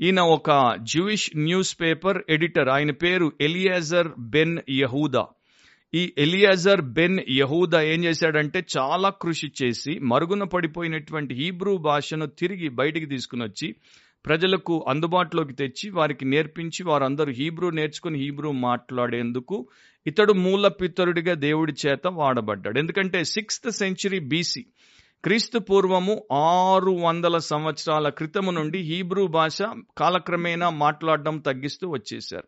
ఈయన 0.00 0.20
ఒక 0.20 0.50
జ్యూయిష్ 0.82 1.30
న్యూస్ 1.36 1.80
పేపర్ 1.80 2.22
ఎడిటర్ 2.28 2.68
ఆయన 2.68 2.90
పేరు 2.90 3.32
ఎలియాజర్ 3.40 4.08
బెన్ 4.18 4.58
యహూదా 4.70 5.26
ఈ 5.94 6.12
ఎలియాజర్ 6.18 6.80
బెన్ 6.82 7.20
యహూదా 7.30 7.80
ఏం 7.82 8.04
చేశాడంటే 8.04 8.64
చాలా 8.78 9.10
కృషి 9.22 9.52
చేసి 9.62 9.98
మరుగున 10.02 10.44
పడిపోయినటువంటి 10.44 11.34
హీబ్రూ 11.34 11.76
భాషను 11.78 12.26
తిరిగి 12.26 12.68
బయటికి 12.68 13.06
తీసుకుని 13.06 13.44
వచ్చి 13.44 13.74
ప్రజలకు 14.26 14.84
అందుబాటులోకి 14.88 15.54
తెచ్చి 15.54 15.90
వారికి 15.90 16.24
నేర్పించి 16.24 16.84
వారందరూ 16.84 17.32
హీబ్రూ 17.32 17.70
నేర్చుకుని 17.70 18.18
హీబ్రూ 18.18 18.52
మాట్లాడేందుకు 18.52 19.68
ఇతడు 20.06 20.32
మూల 20.32 20.68
పితరుడిగా 20.68 21.34
దేవుడి 21.34 21.72
చేత 21.86 22.06
వాడబడ్డాడు. 22.06 22.78
ఎందుకంటే 22.78 23.24
సిక్స్త్ 23.24 23.70
సెంచరీ 23.70 24.18
బీసీ 24.18 24.66
క్రీస్తు 25.24 25.58
పూర్వము 25.58 26.22
ఆరు 26.32 26.90
వందల 26.90 27.38
సంవత్సరాల 27.38 28.08
క్రితము 28.08 28.50
నుండి 28.50 28.78
హీబ్రూ 28.78 29.26
భాష 29.26 29.58
కాలక్రమేణా 29.98 30.70
మాట్లాడడం 30.70 31.38
తగ్గిస్తూ 31.38 31.90
వచ్చేసారు 31.90 32.44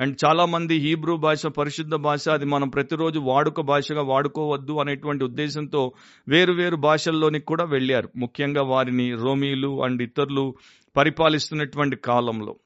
అండ్ 0.00 0.18
చాలా 0.24 0.46
మంది 0.46 0.74
హీబ్రూ 0.74 1.16
భాష 1.16 1.46
పరిశుద్ధ 1.46 1.94
భాష 1.94 2.28
అది 2.28 2.44
మనం 2.44 2.68
ప్రతిరోజు 2.68 3.18
వాడుక 3.18 3.60
భాషగా 3.60 4.02
వాడుకోవద్దు 4.02 4.72
అనేటువంటి 4.72 5.24
ఉద్దేశంతో 5.24 5.92
వేరు 6.28 6.52
వేరు 6.52 6.76
భాషల్లోనికి 6.76 7.46
కూడా 7.46 7.64
వెళ్ళారు. 7.64 8.08
ముఖ్యంగా 8.16 8.62
వారిని 8.62 9.14
రోమీలు 9.14 9.84
అండ్ 9.84 10.02
ఇతరులు 10.02 10.54
పరిపాలిస్తున్నటువంటి 10.96 11.96
కాలంలో. 11.96 12.56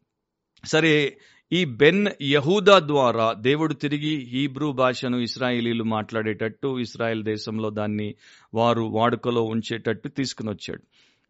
సరే 0.64 1.18
ఈ 1.52 1.64
బెన్ 1.64 2.06
యహూదా 2.22 2.78
ద్వారా 2.78 3.32
దేవుడు 3.32 3.74
తిరిగి 3.74 4.16
హీబ్రూ 4.16 4.72
భాషను 4.72 5.16
ఇస్రాయేలీలు 5.16 5.84
మాట్లాడేటట్టు 5.84 6.78
ఇస్రాయెల్ 6.78 7.22
దేశంలో 7.24 7.70
దాన్ని 7.70 8.14
వారు 8.54 8.82
వాడుకలో 8.82 9.42
ఉంచేటట్టు 9.42 10.08
తీసుకుని 10.08 10.50
వచ్చాడు 10.50 10.82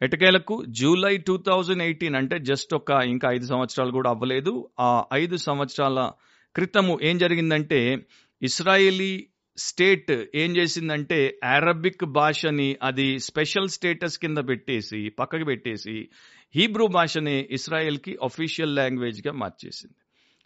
ఎటకేలకు 0.04 0.64
జూలై 0.68 1.16
టూ 1.16 1.36
థౌజండ్ 1.36 1.82
ఎయిటీన్ 1.82 2.14
అంటే 2.14 2.38
జస్ట్ 2.38 2.74
ఒక 2.74 2.90
ఇంకా 3.06 3.32
ఐదు 3.32 3.46
సంవత్సరాలు 3.46 3.90
కూడా 3.90 4.10
అవ్వలేదు. 4.10 4.68
ఆ 4.80 5.04
ఐదు 5.12 5.36
సంవత్సరాల 5.36 6.10
క్రితము 6.54 6.98
ఏం 7.02 7.18
జరిగిందంటే 7.18 7.80
ఇస్రాయేలీ 8.42 9.26
స్టేట్ 9.58 10.12
ఏం 10.34 10.56
చేసిందంటే 10.56 11.40
అరబిక్ 11.44 12.04
భాషని 12.04 12.76
అది 12.82 13.18
స్పెషల్ 13.18 13.68
స్టేటస్ 13.68 14.18
కింద 14.18 14.38
పెట్టేసి 14.38 15.08
పక్కకి 15.08 15.44
పెట్టేసి 15.44 16.08
హీబ్రూ 16.54 16.86
భాషని 16.86 17.48
ఇస్రాయెల్కి 17.50 18.18
అఫీషియల్ 18.24 18.76
లాంగ్వేజ్గా 18.76 19.32
మార్చేసింది. 19.32 19.94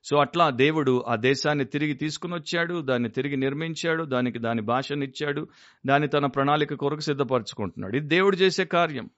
సో 0.05 0.17
అట్లా 0.17 0.51
దేవుడు 0.51 1.05
ఆ 1.09 1.17
దేశాన్ని 1.17 1.65
తిరిగి 1.65 1.95
తీసుకుని 1.95 2.35
వచ్చాడు 2.35 2.81
దాన్ని 2.81 3.09
తిరిగి 3.09 3.37
నిర్మించాడు 3.37 4.05
దానికి 4.05 4.39
దాని 4.39 4.63
భాషనిచ్చాడు 4.63 5.49
దాన్ని 5.87 6.09
తన 6.09 6.27
ప్రణాళిక 6.27 6.75
కొరకు 6.75 7.01
సిద్ధపరచుకుంటున్నాడు. 7.01 7.97
ఇది 7.97 8.07
దేవుడు 8.07 8.37
చేసే 8.37 8.65
కార్యం. 8.65 9.11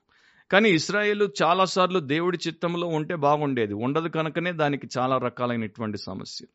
కానీ 0.52 0.70
ఇస్రాయేల్ 0.70 1.28
చాలాసార్లు 1.42 1.98
దేవుడి 1.98 2.38
చిత్తంలో 2.48 2.86
ఉంటే 2.86 3.14
బాగుండేది. 3.14 3.74
ఉండదు 3.74 4.08
కనుకనే 4.08 4.52
దానికి 4.52 4.88
చాలా 4.98 5.18
రకాలైనటువంటి 5.18 5.98
సమస్య 5.98 6.46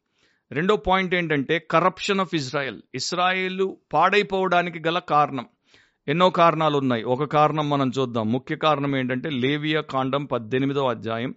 రెండో 0.51 0.75
పాయింట్ 0.75 1.15
ఏంటంటే 1.15 1.59
కరప్షన్ 1.71 2.19
ఆఫ్ 2.19 2.35
ఇజ్రాయెల్ 2.35 2.81
ఇస్రాయేల్ 2.95 3.75
పాడైపోవడానికి 3.93 4.79
గల 4.87 4.99
కారణం. 4.99 5.45
ఎన్నో 6.07 6.29
కారణాలు 6.29 6.77
ఉన్నాయి 6.77 7.03
ఒక 7.03 7.23
కారణం 7.23 7.69
మనం 7.69 7.91
చూద్దాం. 7.99 8.31
ముఖ్య 8.31 8.55
కారణం 8.55 8.97
ఏంటంటే 8.97 9.29
లేవియా 9.29 9.81
కాండం 9.81 10.25
పద్దెనిమిదో 10.25 10.87
అధ్యాయం 10.87 11.35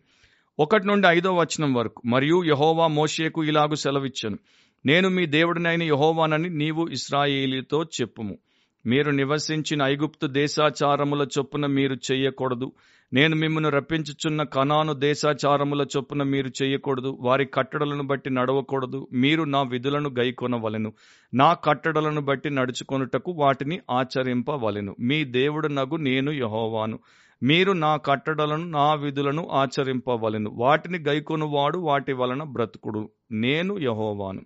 ఒకటి 0.59 0.87
నుండి 0.87 1.09
ఐదో 1.09 1.35
వచనం 1.35 1.75
వరకు. 1.75 2.03
మరియు 2.07 2.43
యహోవా 2.45 2.87
మోషేకు 2.87 3.45
ఇలాగు 3.45 3.75
సెలవిచ్చను. 3.75 4.39
నేను 4.87 5.09
మీ 5.09 5.27
దేవుడినైన 5.27 5.83
యహోవానని 5.83 6.51
నీవు 6.51 6.89
ఇస్రాయేలీతో 6.89 7.83
చెప్పుము. 7.83 8.39
మీరు 8.87 9.11
నివసించిన 9.11 9.83
ఐగుప్తు 9.83 10.27
దేశాచారముల 10.27 11.27
చొప్పున 11.39 11.67
మీరు 11.67 11.95
చెయ్యకూడదు 11.95 12.73
నేను 13.13 13.37
మిమ్మల్ని 13.37 13.71
రప్పించుచున్న 13.71 14.43
కనాను 14.43 14.93
దేశాచారముల 14.93 15.87
చొప్పున 15.97 16.23
మీరు 16.23 16.49
చెయ్యకూడదు 16.49 17.19
వారి 17.21 17.47
కట్టడలను 17.47 18.03
బట్టి 18.03 18.31
నడవకూడదు. 18.31 19.09
మీరు 19.13 19.43
నా 19.43 19.63
విధులను 19.63 20.11
గైకొనవలెను. 20.19 20.93
నా 21.35 21.53
కట్టడలను 21.53 22.21
బట్టి 22.21 22.51
నడుచుకొనుటకు 22.51 23.33
వాటిని 23.33 23.81
ఆచరింపవలెను. 23.91 24.97
మీ 25.01 25.25
దేవుడు 25.25 25.69
నగు 25.69 25.97
నేను 25.97 26.31
యహోవాను. 26.31 26.99
మీరు 27.43 27.73
నా 27.73 27.97
కట్టడలను 27.97 28.65
నా 28.71 28.95
విధులను 28.95 29.49
ఆచరింపవలెను. 29.53 30.51
వాటిని 30.51 30.99
గైకొనువాడు 30.99 31.79
వాటి 31.79 32.13
వలన 32.13 32.43
బ్రతుకుడు. 32.43 33.11
నేను 33.31 33.79
యహోవాను. 33.79 34.43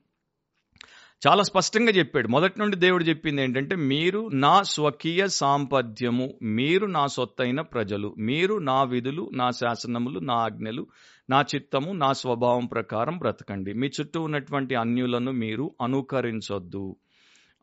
చాలా 1.26 1.42
స్పష్టంగా 1.42 1.90
చెప్పాడు. 1.90 2.28
మొదటి 2.28 2.60
నుండి 2.60 2.76
దేవుడు 2.76 3.04
చెప్పింది 3.04 3.42
ఏంటంటే 3.42 3.76
మీరు 3.76 4.30
నా 4.34 4.62
స్వకీయ 4.62 5.26
సాంపద్యము 5.26 6.34
మీరు 6.42 6.86
నా 6.86 7.06
సొత్తైన 7.06 7.60
ప్రజలు 7.60 8.14
మీరు 8.18 8.54
నా 8.54 8.82
విధులు 8.82 9.30
నా 9.34 9.50
శాసనములు 9.50 10.18
నా 10.18 10.34
ఆజ్ఞలు 10.34 10.86
నా 11.30 11.44
చిత్తము 11.54 11.92
నా 11.92 12.12
స్వభావం 12.12 12.66
ప్రకారం 12.66 13.18
బ్రతకండి. 13.18 13.72
మీ 13.72 13.86
చుట్టూ 14.00 14.22
ఉన్నటువంటి 14.22 14.74
అన్యులను 14.74 15.32
మీరు 15.32 15.74
అనుకరించొద్దు. 15.82 16.96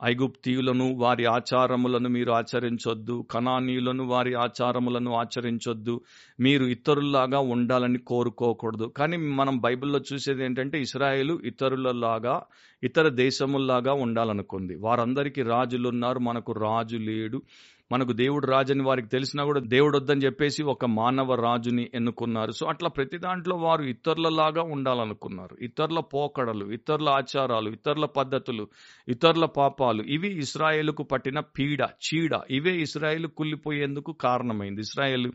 ఐగుప్తీయులను 0.03 0.93
వారి 0.93 1.25
ఆచారములను 1.25 2.09
మీరు 2.09 2.31
ఆచరించొద్దు 2.31 3.27
కణానీయులను 3.31 4.03
వారి 4.03 4.33
ఆచారములను 4.33 5.13
ఆచరించొద్దు 5.13 6.01
మీరు 6.39 6.65
ఇతరుల్లాగా 6.65 7.39
ఉండాలని 7.39 7.97
కోరుకోకూడదు. 7.97 8.85
కానీ 8.97 9.17
మనం 9.17 9.59
బైబిల్లో 9.59 10.01
చూసేది 10.13 10.43
ఏంటంటే 10.43 10.81
ఇస్రాయేలు 10.81 11.39
ఇతరులలాగా 11.45 12.41
ఇతర 12.83 13.07
దేశముల్లాగా 13.07 13.93
ఉండాలనుకుంది. 13.93 14.75
వారందరికీ 14.75 15.41
రాజులు 15.41 15.89
ఉన్నారు 15.89 16.19
మనకు 16.19 16.51
రాజు 16.51 16.97
లేడు. 16.97 17.41
మనకు 17.91 18.13
దేవుడు 18.13 18.45
రాజని 18.45 18.83
వారికి 18.83 19.07
తెలిసినా 19.07 19.43
కూడా 19.43 19.59
దేవుడు 19.59 19.97
వద్దని 19.97 20.21
చెప్పేసి 20.21 20.63
ఒక 20.63 20.85
మానవ 20.85 21.35
రాజుని 21.35 21.89
ఎన్నుకున్నారు. 21.93 22.51
సో 22.51 22.67
అట్లా 22.67 22.89
ప్రతి 22.89 23.17
దాంట్లో 23.17 23.55
వారు 23.55 23.83
ఇతరులలాగా 23.83 24.61
ఉండాలనుకున్నారు. 24.61 25.57
ఇతరుల 25.61 25.99
పోకడలు 25.99 26.65
ఇతరుల 26.65 27.09
ఆచారాలు 27.09 27.69
ఇతరుల 27.69 28.05
పద్ధతులు 28.05 28.67
ఇతరుల 29.07 29.45
పాపాలు 29.45 30.03
ఇవి 30.03 30.37
ఇస్రాయేల్కు 30.37 31.03
పట్టిన 31.03 31.39
పీడ 31.39 31.81
చీడ. 31.81 32.31
ఇవే 32.49 32.71
ఇస్రాయేల్ 32.71 33.27
కుళ్ళిపోయేందుకు 33.27 34.11
కారణమైంది. 34.11 34.81
ఇస్రాయేల్ 34.81 35.31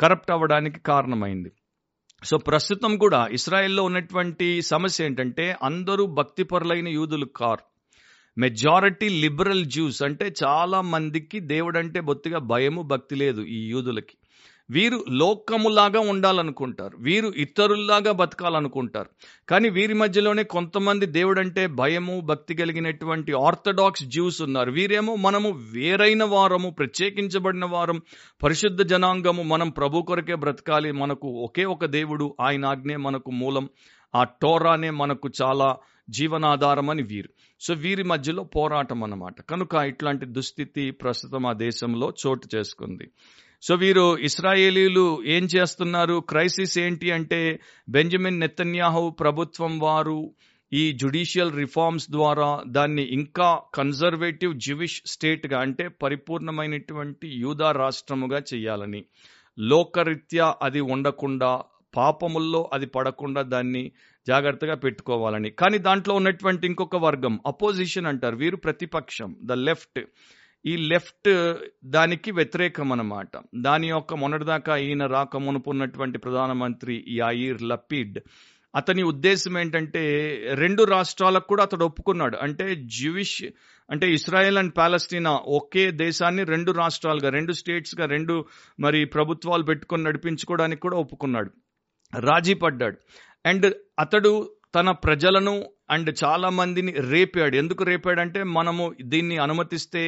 కరప్ట్ 0.00 0.30
అవ్వడానికి 0.30 0.80
కారణమైంది. 0.80 1.52
సో 2.24 2.38
ప్రస్తుతం 2.38 2.96
కూడా 2.96 3.28
ఇస్రాయెల్లో 3.32 3.82
ఉన్నటువంటి 3.82 4.62
సమస్య 4.62 5.04
ఏంటంటే 5.04 5.56
అందరూ 5.62 6.06
భక్తిపరులైన 6.06 6.88
యూదులు 6.88 7.24
కారు. 7.24 7.77
మెజారిటీ 8.38 9.08
లిబరల్ 9.08 9.64
జ్యూస్ 9.64 10.02
అంటే 10.02 10.32
చాలా 10.44 10.80
మందికి 10.80 11.40
దేవుడు 11.40 11.78
అంటే 11.78 12.00
బొత్తిగా 12.00 12.38
భయము 12.38 12.82
భక్తి 12.82 13.16
లేదు 13.16 13.40
ఈ 13.40 13.68
యూదులకి. 13.68 14.16
వీరు 14.70 15.04
లోకములాగా 15.10 16.00
ఉండాలనుకుంటారు. 16.00 16.96
వీరు 16.98 17.28
ఇతరుల్లాగా 17.28 18.12
బతకాలనుకుంటారు. 18.12 19.08
కానీ 19.48 19.68
వీరి 19.68 19.94
మధ్యలోనే 19.94 20.42
కొంతమంది 20.42 21.06
దేవుడంటే 21.06 21.66
భయము 21.66 22.20
భక్తి 22.20 22.54
కలిగినటువంటి 22.54 23.32
ఆర్థడాక్స్ 23.32 24.04
జ్యూస్ 24.04 24.42
ఉన్నారు. 24.42 24.70
వీరేమో 24.70 25.16
మనము 25.16 25.50
వేరైన 25.72 26.24
వారము 26.24 26.70
ప్రత్యేకించబడిన 26.70 27.64
వారం 27.64 28.02
పరిశుద్ధ 28.42 28.82
జనాంగము 28.82 29.42
మనం 29.42 29.70
ప్రభు 29.70 30.02
కొరకే 30.02 30.34
బ్రతకాలి. 30.34 30.92
మనకు 30.92 31.28
ఒకే 31.28 31.64
ఒక 31.64 31.84
దేవుడు. 31.84 32.34
ఆయన 32.40 32.66
ఆజ్ఞే 32.66 32.96
మనకు 32.96 33.30
మూలం. 33.30 33.68
ఆ 34.14 34.24
టోరానే 34.24 34.90
మనకు 34.90 35.30
చాలా 35.42 35.76
జీవనాధారం 36.08 36.90
అని 36.90 37.02
వీరు. 37.02 37.28
సో 37.60 37.74
వీరి 37.74 38.02
మధ్యలో 38.02 38.42
పోరాటం 38.42 39.04
అన్నమాట. 39.04 39.40
కనుక 39.40 39.74
ఇట్లాంటి 39.74 40.26
దుస్థితి 40.26 40.90
ప్రస్తుతం 40.90 41.46
ఆ 41.46 41.52
దేశంలో 41.52 42.12
చోటు 42.26 42.56
చేసుకుంది. 42.56 43.10
సో 43.62 43.74
వీరు 43.74 44.18
ఇస్రాయేలీలు 44.18 45.24
ఏం 45.26 45.44
చేస్తున్నారు? 45.44 46.20
క్రైసిస్ 46.28 46.78
ఏంటి 46.78 47.10
అంటే 47.10 47.60
బెంజమిన్ 47.88 48.40
నెతన్యాహు 48.40 49.10
ప్రభుత్వం 49.10 49.78
వారు 49.78 50.30
ఈ 50.72 50.92
జుడిషియల్ 50.92 51.52
రిఫార్మ్స్ 51.52 52.10
ద్వారా 52.10 52.62
దాన్ని 52.66 53.02
ఇంకా 53.02 53.60
కన్జర్వేటివ్ 53.74 54.54
జ్యూవిష్ 54.60 55.02
స్టేట్గా 55.06 55.60
అంటే 55.60 55.88
పరిపూర్ణమైనటువంటి 55.88 57.28
యూదా 57.28 57.72
రాష్ట్రముగా 57.72 58.42
చేయాలని. 58.54 59.04
లోకరీత్యా 59.58 60.54
అది 60.62 60.80
ఉండకుండా 60.80 61.62
పాపముల్లో 61.96 62.70
అది 62.72 62.86
పడకుండా 62.86 63.42
దాన్ని 63.42 63.92
జాగ్రత్తగా 64.26 64.74
పెట్టుకోవాలని. 64.74 65.50
కానీ 65.50 65.78
దాంట్లో 65.78 66.14
ఉన్నటువంటి 66.14 66.66
ఇంకొక 66.66 66.96
వర్గం 66.96 67.40
అపోజిషన్ 67.46 68.06
అంటారు. 68.06 68.36
వీరు 68.36 68.56
ప్రతిపక్షం 68.56 69.36
ద 69.44 69.52
లెఫ్ట్ 69.52 70.00
ఈ 70.66 70.76
లెఫ్ట్ 70.76 71.54
దానికి 71.84 72.30
వ్యతిరేకం 72.30 72.92
అన్నమాట. 72.92 73.28
దాని 73.60 73.88
యొక్క 73.88 74.14
మొన్నటిదాకా 74.14 74.76
ఈయన 74.76 75.06
రాక 75.06 75.36
మునుపున్నటువంటి 75.36 76.18
ప్రధానమంత్రి 76.18 77.04
యాయిర్ 77.08 77.62
లపీడ్ 77.62 78.18
అతని 78.76 79.02
ఉద్దేశం 79.02 79.58
ఏంటంటే 79.58 80.02
రెండు 80.54 80.82
రాష్ట్రాలకు 80.82 81.46
కూడా 81.46 81.62
అతడు 81.62 81.84
ఒప్పుకున్నాడు. 81.84 82.36
అంటే 82.36 82.74
జ్యూవిష్ 82.74 83.42
అంటే 83.90 84.12
ఇస్రాయెల్ 84.12 84.58
అండ్ 84.58 84.72
పాలస్తీనా 84.76 85.30
ఒకే 85.30 85.90
దేశాన్ని 85.90 86.44
రెండు 86.44 86.72
రాష్ట్రాలుగా 86.72 87.28
రెండు 87.28 87.52
స్టేట్స్గా 87.52 88.06
రెండు 88.06 88.44
మరి 88.80 89.04
ప్రభుత్వాలు 89.04 89.62
పెట్టుకొని 89.62 90.02
నడిపించుకోవడానికి 90.02 90.80
కూడా 90.80 90.96
ఒప్పుకున్నాడు. 90.96 91.50
రాజీ 92.20 92.54
పడ్డాడు. 92.54 92.98
అండ్ 93.44 93.66
అతడు 93.98 94.32
తన 94.74 94.90
ప్రజలను 95.04 95.54
అండ్ 95.90 96.10
చాలా 96.22 96.48
మందిని 96.50 96.92
రేపాడు. 97.10 97.56
ఎందుకు 97.56 97.82
రేపాడంటే 97.84 98.42
మనము 98.50 98.84
దీన్ని 99.04 99.38
అనుమతిస్తే 99.38 100.02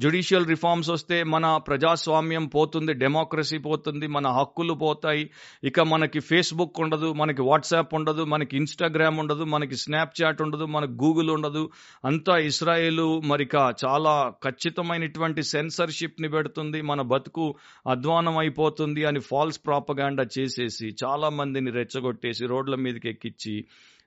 జ్యుడిషియల్ 0.00 0.46
రిఫార్మ్స్ 0.46 0.90
వస్తే 0.90 1.16
మన 1.24 1.46
ప్రజాస్వామ్యం 1.68 2.44
పోతుంది 2.46 2.92
డెమోక్రసీ 2.94 3.58
పోతుంది 3.58 4.06
మన 4.06 4.26
హక్కులు 4.28 4.74
పోతాయి. 4.74 5.24
ఇక 5.64 5.80
మనకి 5.92 6.20
ఫేస్బుక్ 6.20 6.80
ఉండదు 6.80 7.12
మనకి 7.12 7.42
వాట్సాప్ 7.42 7.94
ఉండదు 7.94 8.24
మనకి 8.24 8.56
ఇన్స్టాగ్రామ్ 8.56 9.18
ఉండదు 9.18 9.44
మనకి 9.44 9.76
స్నాప్చాట్ 9.76 10.42
ఉండదు 10.42 10.64
మనకి 10.64 10.92
గూగుల్ 10.92 11.30
ఉండదు. 11.30 11.64
అంతా 12.04 12.36
ఇస్రాయేల్ 12.50 13.04
మరిక 13.24 13.56
చాలా 13.84 14.14
ఖచ్చితమైనటువంటి 14.44 15.42
సెన్సర్షిప్ని 15.42 16.28
పెడుతుంది 16.28 16.82
మన 16.82 17.00
బతుకు 17.14 17.46
అధ్వానం 17.86 18.38
అయిపోతుంది 18.38 19.04
అని 19.04 19.20
ఫాల్స్ 19.20 19.60
ప్రాపగాండా 19.66 20.26
చేసేసి 20.38 20.88
చాలా 21.04 21.28
మందిని 21.28 21.70
రెచ్చగొట్టేసి 21.70 22.46
రోడ్ల 22.46 22.74
మీదకి 22.74 23.08
ఎక్కించి 23.08 23.54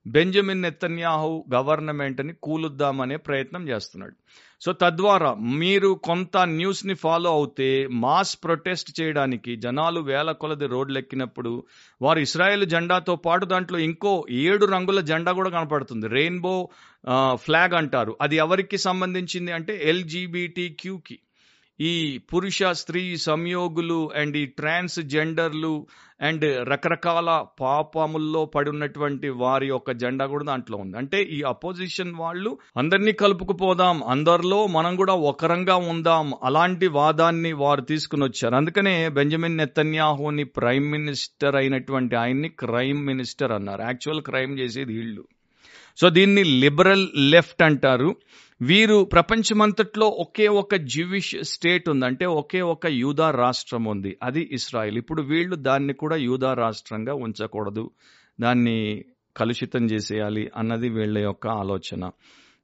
బెంజమిన్ 0.07 0.61
నెత్తన్యాహు 0.61 1.45
గవర్నమెంట్ని 1.53 2.33
కూలుద్దామనే 2.43 3.15
ప్రయత్నం 3.17 3.69
చేస్తున్నాడు. 3.69 4.15
సో 4.61 4.73
తద్వారా 4.73 5.33
మీరు 5.33 5.99
కొంత 6.03 6.37
న్యూస్ని 6.37 6.93
ఫాలో 6.93 7.29
అవుతే 7.31 7.87
మాస్ 7.87 8.43
ప్రొటెస్ట్ 8.43 9.01
చేయడానికి 9.01 9.55
జనాలు 9.55 9.99
వేల 9.99 10.31
కొలది 10.31 10.67
రోడ్లెక్కినప్పుడు 10.67 11.63
వారు 12.01 12.19
ఇస్రాయేల్ 12.19 12.65
జెండాతో 12.65 13.15
పాటు 13.15 13.45
దాంట్లో 13.45 13.79
ఇంకో 13.79 14.25
ఏడు 14.31 14.65
రంగుల 14.65 14.99
జెండా 14.99 15.31
కూడా 15.31 15.49
కనపడుతుంది. 15.49 16.07
రెయిన్బో 16.07 16.69
ఫ్లాగ్ 17.35 17.73
అంటారు. 17.73 18.17
అది 18.21 18.35
ఎవరికి 18.35 18.77
సంబంధించింది 18.77 19.51
అంటే 19.51 19.81
ఎల్జీబీటీ 19.83 20.69
క్యూకి 20.79 21.19
ఈ 21.81 22.17
పురుష 22.17 22.63
స్త్రీ 22.63 23.17
సంయోగులు 23.17 24.11
అండ్ 24.15 24.37
ఈ 24.37 24.45
ట్రాన్స్ 24.45 24.99
జెండర్లు 24.99 25.87
అండ్ 26.21 26.69
రకరకాల 26.69 27.45
పాపముల్లో 27.61 28.45
పడి 28.45 28.69
ఉన్నటువంటి 28.69 29.29
వారి 29.29 29.67
యొక్క 29.67 29.91
జెండా 29.91 30.25
కూడా 30.25 30.43
దాంట్లో 30.43 30.77
ఉంది. 30.77 30.97
అంటే 30.97 31.23
ఈ 31.23 31.41
అపోజిషన్ 31.41 32.15
వాళ్ళు 32.15 32.57
అందరినీ 32.77 33.11
కలుపుకుపోదాం 33.11 34.03
అందరిలో 34.03 34.67
మనం 34.67 34.95
కూడా 34.95 35.13
ఒకరంగా 35.13 35.75
ఉందాం 35.75 36.33
అలాంటి 36.43 36.87
వాదాన్ని 36.87 37.53
వారు 37.53 37.81
తీసుకుని 37.81 38.23
వచ్చారు. 38.23 38.55
అందుకనే 38.55 39.09
బెంజమిన్ 39.09 39.57
నెతన్యాహోని 39.57 40.43
ప్రైమ్ 40.43 40.91
మినిస్టర్ 40.91 41.55
అయినటువంటి 41.55 42.15
ఆయన్ని 42.15 42.49
క్రైమ్ 42.49 43.05
మినిస్టర్ 43.05 43.51
అన్నారు. 43.51 43.81
యాక్చువల్ 43.81 44.21
క్రైమ్ 44.21 44.59
చేసేది 44.59 44.93
వీళ్ళు. 44.93 45.23
సో 45.97 46.09
దీన్ని 46.09 46.43
లిబరల్ 46.43 47.07
లెఫ్ట్ 47.17 47.63
అంటారు. 47.63 48.15
వీరు 48.61 49.03
ప్రపంచమంతట్లో 49.03 50.07
ఒకే 50.07 50.47
ఒక 50.47 50.75
జ్యూవిష్ 50.75 51.35
స్టేట్ 51.41 51.89
ఉందంటే 51.89 52.25
ఒకే 52.25 52.61
ఒక 52.61 52.85
యూదా 52.85 53.31
రాష్ట్రం 53.31 53.83
ఉంది. 53.83 54.17
అది 54.23 54.49
ఇస్రాయిల్. 54.51 54.97
ఇప్పుడు 54.97 55.21
వీళ్ళు 55.21 55.55
దాన్ని 55.55 55.93
కూడా 55.93 56.15
యూదా 56.15 56.53
రాష్ట్రంగా 56.53 57.13
ఉంచకూడదు. 57.13 57.91
దాన్ని 58.39 59.05
కలుషితం 59.37 59.85
చేసేయాలి 59.85 60.51
అన్నది 60.57 60.89
వీళ్ళ 60.89 61.17
యొక్క 61.17 61.47
ఆలోచన. 61.47 62.11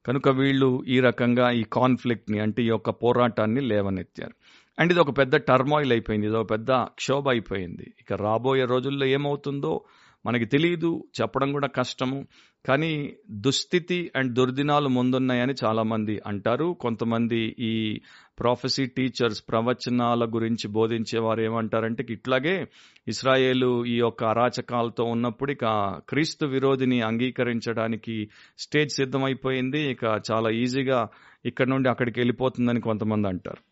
కనుక 0.06 0.28
వీళ్ళు 0.28 0.84
ఈ 0.88 1.00
రకంగా 1.00 1.50
ఈ 1.50 1.62
కాన్ఫ్లిక్ట్ని 1.62 2.38
అంటే 2.38 2.62
ఈ 2.62 2.66
యొక్క 2.66 2.90
పోరాటాన్ని 2.90 3.60
లేవనెత్తారు. 3.60 4.32
అండ్ 4.78 4.92
ఇది 4.92 5.00
ఒక 5.00 5.18
పెద్ద 5.18 5.36
టర్మాయిల్ 5.36 5.92
అయిపోయింది. 5.92 6.26
ఇది 6.26 6.36
ఒక 6.36 6.50
పెద్ద 6.50 6.70
క్షోభ 6.72 7.28
అయిపోయింది. 7.28 7.94
ఇక 8.00 8.12
రాబోయే 8.12 8.64
రోజుల్లో 8.64 9.06
ఏమవుతుందో 9.06 9.84
మనకి 10.26 10.44
తెలియదు 10.44 11.04
చెప్పడం 11.20 11.52
కూడా 11.52 11.68
కష్టము. 11.68 12.26
కానీ 12.68 13.16
దుస్థితి 13.30 14.12
అండ్ 14.16 14.34
దుర్దినాలు 14.34 14.88
ముందున్నాయని 14.88 15.54
చాలామంది 15.64 16.20
అంటారు. 16.26 16.76
కొంతమంది 16.80 17.56
ఈ 17.58 18.00
ప్రాఫెసీ 18.38 18.86
టీచర్స్ 18.86 19.44
ప్రవచనాల 19.48 20.24
గురించి 20.24 20.68
బోధించే 20.68 21.18
వారు 21.18 21.40
ఏమంటారంటే 21.40 22.06
ఇట్లాగే 22.10 22.66
ఇస్రాయేలు 23.08 23.86
ఈ 23.86 23.96
యొక్క 23.96 24.24
అరాచకాలతో 24.24 25.04
ఉన్నప్పుడు 25.04 25.52
ఇక 25.52 25.64
క్రీస్తు 26.08 26.46
విరోధిని 26.46 27.02
అంగీకరించడానికి 27.02 28.28
స్టేజ్ 28.58 28.92
సిద్ధమైపోయింది. 28.92 29.90
ఇక 29.90 30.04
చాలా 30.30 30.50
ఈజీగా 30.50 31.08
ఇక్కడ 31.46 31.66
నుండి 31.66 31.88
అక్కడికి 31.88 32.20
వెళ్ళిపోతుందని 32.20 32.80
కొంతమంది 32.80 33.28
అంటారు. 33.28 33.69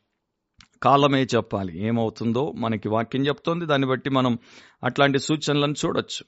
కాలమే 0.82 1.22
చెప్పాలి. 1.22 1.86
ఏమవుతుందో 1.86 2.52
మనకి 2.56 2.88
వాక్యం 2.88 3.26
చెప్తోంది. 3.26 3.66
దాన్ని 3.66 3.88
బట్టి 3.88 4.10
మనం 4.10 4.38
అట్లాంటి 4.84 5.18
సూచనలను 5.18 5.74
చూడొచ్చు. 5.86 6.24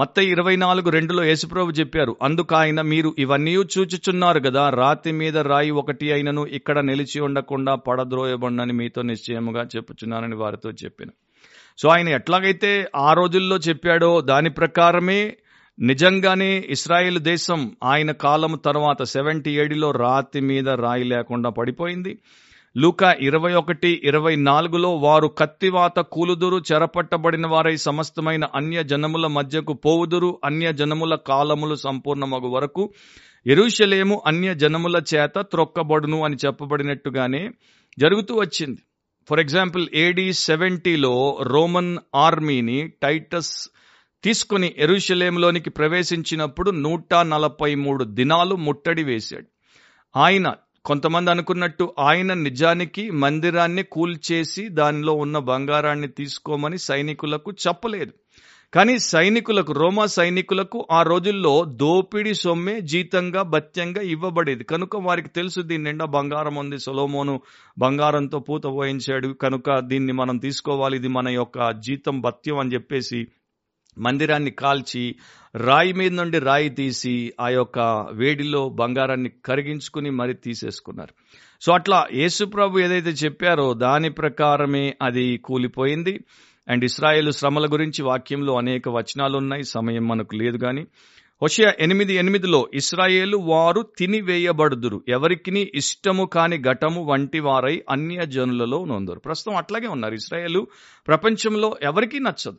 మత్త 0.00 0.18
ఇరవై 0.18 0.56
నాలుగు 0.56 0.90
రెండులో 0.90 1.24
యేసుప్రభు 1.24 1.70
చెప్పారు 1.70 2.16
అందుకు 2.22 2.54
ఆయన 2.54 2.80
మీరు 2.80 3.14
ఇవన్నీ 3.18 3.54
చూచుచున్నారు 3.54 4.40
కదా 4.40 4.70
రాతి 4.70 5.12
మీద 5.12 5.38
రాయి 5.38 5.70
ఒకటి 5.70 6.12
అయినను 6.12 6.46
ఇక్కడ 6.46 6.78
నిలిచి 6.78 7.20
ఉండకుండా 7.20 7.74
పడద్రోయబడినని 7.74 8.72
మీతో 8.72 9.02
నిశ్చయముగా 9.02 9.68
చెప్పుచున్నానని 9.76 10.36
వారితో 10.36 10.70
చెప్పాను. 10.70 11.12
సో 11.78 11.88
ఆయన 11.88 12.08
ఎట్లాగైతే 12.08 12.86
ఆ 12.96 13.12
రోజుల్లో 13.12 13.56
చెప్పాడో 13.56 14.20
దాని 14.20 14.50
ప్రకారమే 14.50 15.36
నిజంగానే 15.80 16.64
ఇస్రాయేల్ 16.68 17.18
దేశం 17.18 17.76
ఆయన 17.84 18.12
కాలం 18.12 18.60
తర్వాత 18.64 19.02
సెవెంటీ 19.02 19.58
ఏడులో 19.60 19.90
రాతి 19.90 20.40
మీద 20.40 20.68
రాయి 20.68 21.04
లేకుండా 21.04 21.50
పడిపోయింది. 21.50 22.18
లూక 22.78 23.16
ఇరవై 23.20 23.54
ఒకటి 23.54 24.00
ఇరవై 24.04 24.36
నాలుగులో 24.36 24.96
వారు 24.96 25.28
కత్తివాత 25.28 25.98
కూలుదురు 26.00 26.62
చెరపట్టబడిన 26.72 27.46
వారై 27.46 27.76
సమస్తమైన 27.76 28.44
అన్య 28.54 28.82
జనముల 28.82 29.26
మధ్యకు 29.26 29.72
పోవుదురు 29.72 30.40
అన్య 30.44 30.72
జనముల 30.72 31.14
కాలములు 31.14 31.74
సంపూర్ణమగు 31.74 32.48
వరకు. 32.48 32.92
ఎరుషలేము 33.46 34.22
అన్య 34.26 34.54
జనముల 34.54 35.02
చేత 35.14 35.38
త్రొక్కబడును 35.38 36.24
అని 36.24 36.36
చెప్పబడినట్టుగానే 36.46 37.50
జరుగుతూ 37.98 38.34
వచ్చింది. 38.34 38.82
ఫర్ 39.28 39.40
ఎగ్జాంపుల్ 39.40 39.88
ఏడి 39.94 40.32
సెవెంటీలో 40.32 41.38
రోమన్ 41.42 41.98
ఆర్మీని 42.14 42.92
టైటస్ 43.02 43.68
తీసుకుని 44.22 44.74
ఎరుషలేంలోనికి 44.78 45.70
ప్రవేశించినప్పుడు 45.70 46.70
నూట 46.70 47.14
నలభై 47.14 47.74
మూడు 47.74 48.04
దినాలు 48.04 48.54
ముట్టడి 48.54 49.04
వేశాడు. 49.04 49.46
ఆయన 50.18 50.54
కొంతమంది 50.86 51.30
అనుకున్నట్టు 51.30 51.94
ఆయన 51.98 52.34
నిజానికి 52.34 53.10
మందిరాన్ని 53.10 53.82
కూల్చేసి 53.82 54.68
దానిలో 54.68 55.12
ఉన్న 55.12 55.38
బంగారాన్ని 55.38 56.08
తీసుకోమని 56.08 56.78
సైనికులకు 56.78 57.52
చెప్పలేదు. 57.52 58.12
కానీ 58.74 58.98
సైనికులకు 58.98 59.72
రోమా 59.72 60.06
సైనికులకు 60.06 60.86
ఆ 60.90 61.02
రోజుల్లో 61.02 61.64
దోపిడీ 61.64 62.34
సొమ్మే 62.34 62.80
జీతంగా 62.80 63.42
భత్యంగా 63.42 64.02
ఇవ్వబడేది. 64.02 64.64
కనుక 64.64 64.96
వారికి 64.96 65.28
తెలుసు 65.28 65.60
దీని 65.60 65.84
నిండా 65.84 66.04
బంగారం 66.04 66.54
ఉంది. 66.54 66.78
సొలోమోను 66.78 67.40
బంగారంతో 67.78 68.38
పూత 68.38 68.62
పోయించాడు. 68.66 69.28
కనుక 69.28 69.78
దీన్ని 69.78 70.12
మనం 70.12 70.36
తీసుకోవాలి. 70.36 70.96
ఇది 70.96 71.08
మన 71.08 71.28
యొక్క 71.28 71.70
జీతం 71.70 72.20
భత్యం 72.20 72.58
అని 72.58 72.74
చెప్పేసి 72.74 73.26
మందిరాన్ని 73.98 74.50
కాల్చి 74.50 75.16
రాయి 75.56 75.92
మీద 75.92 76.12
నుండి 76.12 76.38
రాయి 76.38 76.68
తీసి 76.68 77.32
ఆ 77.40 77.48
యొక్క 77.48 78.06
వేడిలో 78.12 78.68
బంగారాన్ని 78.68 79.30
కరిగించుకుని 79.44 80.10
మరి 80.10 80.34
తీసేసుకున్నారు. 80.34 81.14
సో 81.60 81.72
అట్లా 81.72 82.06
యేసుప్రభు 82.14 82.78
ఏదైతే 82.78 83.10
చెప్పారో 83.10 83.74
దాని 83.74 84.10
ప్రకారమే 84.10 84.94
అది 85.02 85.36
కూలిపోయింది. 85.36 86.20
అండ్ 86.68 86.84
ఇస్రాయేల్ 86.84 87.32
శ్రమల 87.32 87.66
గురించి 87.66 88.04
వాక్యంలో 88.04 88.58
అనేక 88.58 88.88
వచనాలు 88.88 89.36
ఉన్నాయి 89.36 89.62
సమయం 89.62 90.08
మనకు 90.08 90.36
లేదు 90.36 90.56
కానీ 90.56 90.86
హుషయ 91.42 91.72
ఎనిమిది 91.80 92.14
ఎనిమిదిలో 92.14 92.70
ఇస్రాయేలు 92.74 93.36
వారు 93.36 93.84
తినివేయబడుదురు. 93.98 95.02
ఎవరికి 95.08 95.70
ఇష్టము 95.74 96.24
కాని 96.24 96.62
ఘటము 96.62 97.04
వంటి 97.04 97.40
వారై 97.40 97.82
అన్య 97.90 98.26
జనులలో 98.26 98.84
నొందరు. 98.84 99.18
ప్రస్తుతం 99.18 99.56
అట్లాగే 99.56 99.86
ఉన్నారు. 99.86 100.14
ఇస్రాయేలు 100.14 100.66
ప్రపంచంలో 101.08 101.76
ఎవరికీ 101.82 102.18
నచ్చదు. 102.18 102.58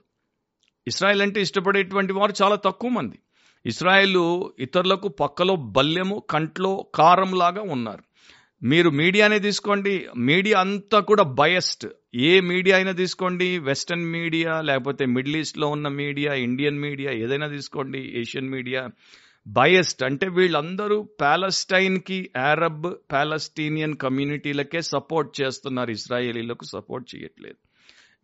ఇస్రాయల్ 0.87 1.21
అంటే 1.21 1.41
ఇష్టపడేటువంటి 1.41 2.13
వారు 2.13 2.33
చాలా 2.43 2.55
తక్కువ 2.55 2.89
మంది. 2.89 3.19
ఇస్రాయేల్ 3.65 4.43
ఇతరులకు 4.59 5.07
పక్కలో 5.07 5.55
బల్యము 5.55 6.23
కంట్లో 6.29 6.87
కారంలాగా 6.95 7.61
ఉన్నారు. 7.61 8.03
మీరు 8.63 8.89
మీడియానే 8.89 9.39
తీసుకోండి. 9.39 10.07
మీడియా 10.17 10.59
అంతా 10.59 10.99
కూడా 10.99 11.23
బయస్డ్. 11.23 11.89
ఏ 12.15 12.39
మీడియా 12.39 12.77
అయినా 12.77 12.91
తీసుకోండి. 12.91 13.59
వెస్టర్న్ 13.59 14.05
మీడియా 14.05 14.61
లేకపోతే 14.61 15.05
మిడిల్ 15.05 15.35
ఈస్ట్లో 15.35 15.67
ఉన్న 15.67 15.87
మీడియా 15.87 16.33
ఇండియన్ 16.33 16.79
మీడియా 16.79 17.11
ఏదైనా 17.11 17.47
తీసుకోండి. 17.47 18.19
Asian 18.19 18.49
media. 18.49 18.87
బయస్డ్. 19.47 20.03
అంటే 20.03 20.27
వీళ్ళందరూ 20.27 21.03
ప్యాలెస్టైన్కి 21.03 22.29
అరబ్ 22.51 22.95
ప్యాలెస్టీనియన్ 23.11 23.95
కమ్యూనిటీలకే 23.95 24.81
సపోర్ట్ 24.81 25.41
చేస్తున్నారు. 25.41 25.91
ఇస్రాయేలీలకు 25.91 26.65
సపోర్ట్ 26.65 27.15
చేయట్లేదు. 27.15 27.66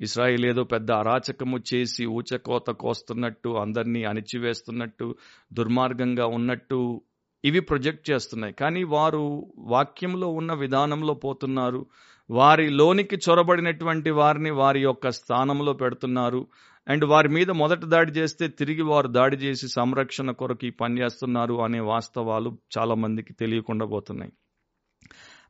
ఇస్రాయిల్ 0.01 0.45
ఏదో 0.45 0.63
పెద్ద 0.63 0.91
అరాచకము 0.91 1.59
చేసి 1.73 2.05
ఊచకోత 2.05 2.69
కోస్తున్నట్టు 2.69 3.49
అందరినీ 3.49 4.03
అణిచివేస్తున్నట్టు 4.03 5.15
దుర్మార్గంగా 5.53 6.25
ఉన్నట్టు 6.25 7.01
ఇవి 7.45 7.59
ప్రొజెక్ట్ 7.59 8.11
చేస్తున్నాయి. 8.11 8.53
కానీ 8.53 8.83
వారు 8.83 9.53
వాక్యంలో 9.57 10.27
ఉన్న 10.27 10.53
విధానంలో 10.53 11.13
పోతున్నారు. 11.13 11.85
వారి 12.29 12.69
లోనికి 12.69 13.15
చొరబడినటువంటి 13.15 14.09
వారిని 14.09 14.51
వారి 14.51 14.81
యొక్క 14.81 15.09
స్థానంలో 15.09 15.73
పెడుతున్నారు. 15.73 16.47
అండ్ 16.87 17.05
వారి 17.05 17.29
మీద 17.29 17.51
మొదట 17.51 17.85
దాడి 17.85 18.11
చేస్తే 18.11 18.47
తిరిగి 18.47 18.81
వారు 18.81 19.07
దాడి 19.07 19.35
చేసి 19.35 19.67
సంరక్షణ 19.67 20.31
కొరకు 20.31 20.65
ఈ 20.65 20.69
పని 20.69 21.01
చేస్తున్నారు 21.01 21.61
అనే 21.63 21.79
వాస్తవాలు 21.79 22.57
చాలామందికి 22.77 23.33
తెలియకుండా 23.33 23.85
పోతున్నాయి. 23.85 24.31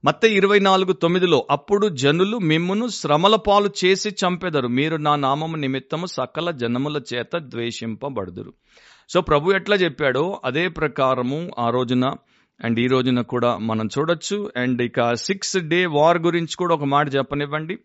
మత్త 0.06 0.26
ఇరవై 0.26 0.60
నాలుగు 0.60 0.94
తొమ్మిదిలో 0.94 1.48
అప్పుడు 1.52 1.90
జనులు 1.90 2.38
మిమ్మును 2.38 2.88
శ్రమల 2.88 3.36
పాలు 3.36 3.70
చేసి 3.86 4.10
చంపెదరు. 4.10 4.68
మీరు 4.68 4.96
నా 4.96 5.16
నామము 5.16 5.56
నిమిత్తము 5.56 6.06
సకల 6.06 6.52
జనముల 6.52 7.02
చేత 7.14 7.38
ద్వేషింపబడుదురు. 7.38 8.54
సో 9.10 9.22
ప్రభు 9.22 9.52
ఎట్లా 9.52 9.76
చెప్పాడో 9.76 10.42
అదే 10.46 10.68
ప్రకారము 10.68 11.52
ఆ 11.60 11.70
రోజున 11.70 12.16
అండ్ 12.64 12.80
ఈ 12.80 12.88
రోజున 12.88 13.22
కూడా 13.22 13.58
మనం 13.58 13.88
చూడొచ్చు. 13.88 14.52
అండ్ 14.58 14.82
ఇక 14.82 15.14
సిక్స్ 15.14 15.58
డే 15.58 15.86
వార్ 15.86 16.18
గురించి 16.18 16.56
కూడా 16.56 16.76
ఒక 16.76 16.84
మాట 16.84 17.16
చెప్పనివ్వండి. 17.16 17.78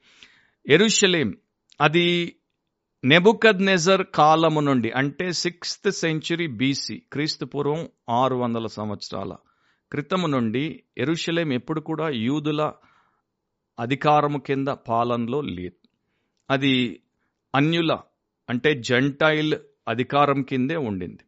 ఎరుషలేం 0.69 1.37
అది 1.81 2.35
నెబుకద్ 3.05 3.65
నెజర్ 3.65 4.07
కాలము 4.15 4.61
నుండి 4.61 4.91
అంటే 4.91 5.33
సిక్స్త్ 5.33 5.93
సెంచురీ 5.93 6.47
బీసీ 6.47 7.03
క్రీస్తు 7.13 7.45
పూర్వం 7.45 7.89
ఆరు 8.11 8.37
వందల 8.37 8.67
సంవత్సరాల 8.67 9.35
క్రితము 9.93 10.27
నుండి 10.27 10.85
ఎరుషలేం 10.99 11.53
ఎప్పుడు 11.53 11.81
కూడా 11.81 12.09
యూదుల 12.09 12.73
అధికారము 13.79 14.39
కింద 14.39 14.69
పాలనలో 14.69 15.41
లేదు 15.41 15.79
అది 16.51 17.01
అన్యుల 17.55 17.99
అంటే 18.51 18.81
జంటైల్ 18.81 19.55
అధికారం 19.89 20.43
కిందే 20.43 20.77
ఉండింది. 20.77 21.25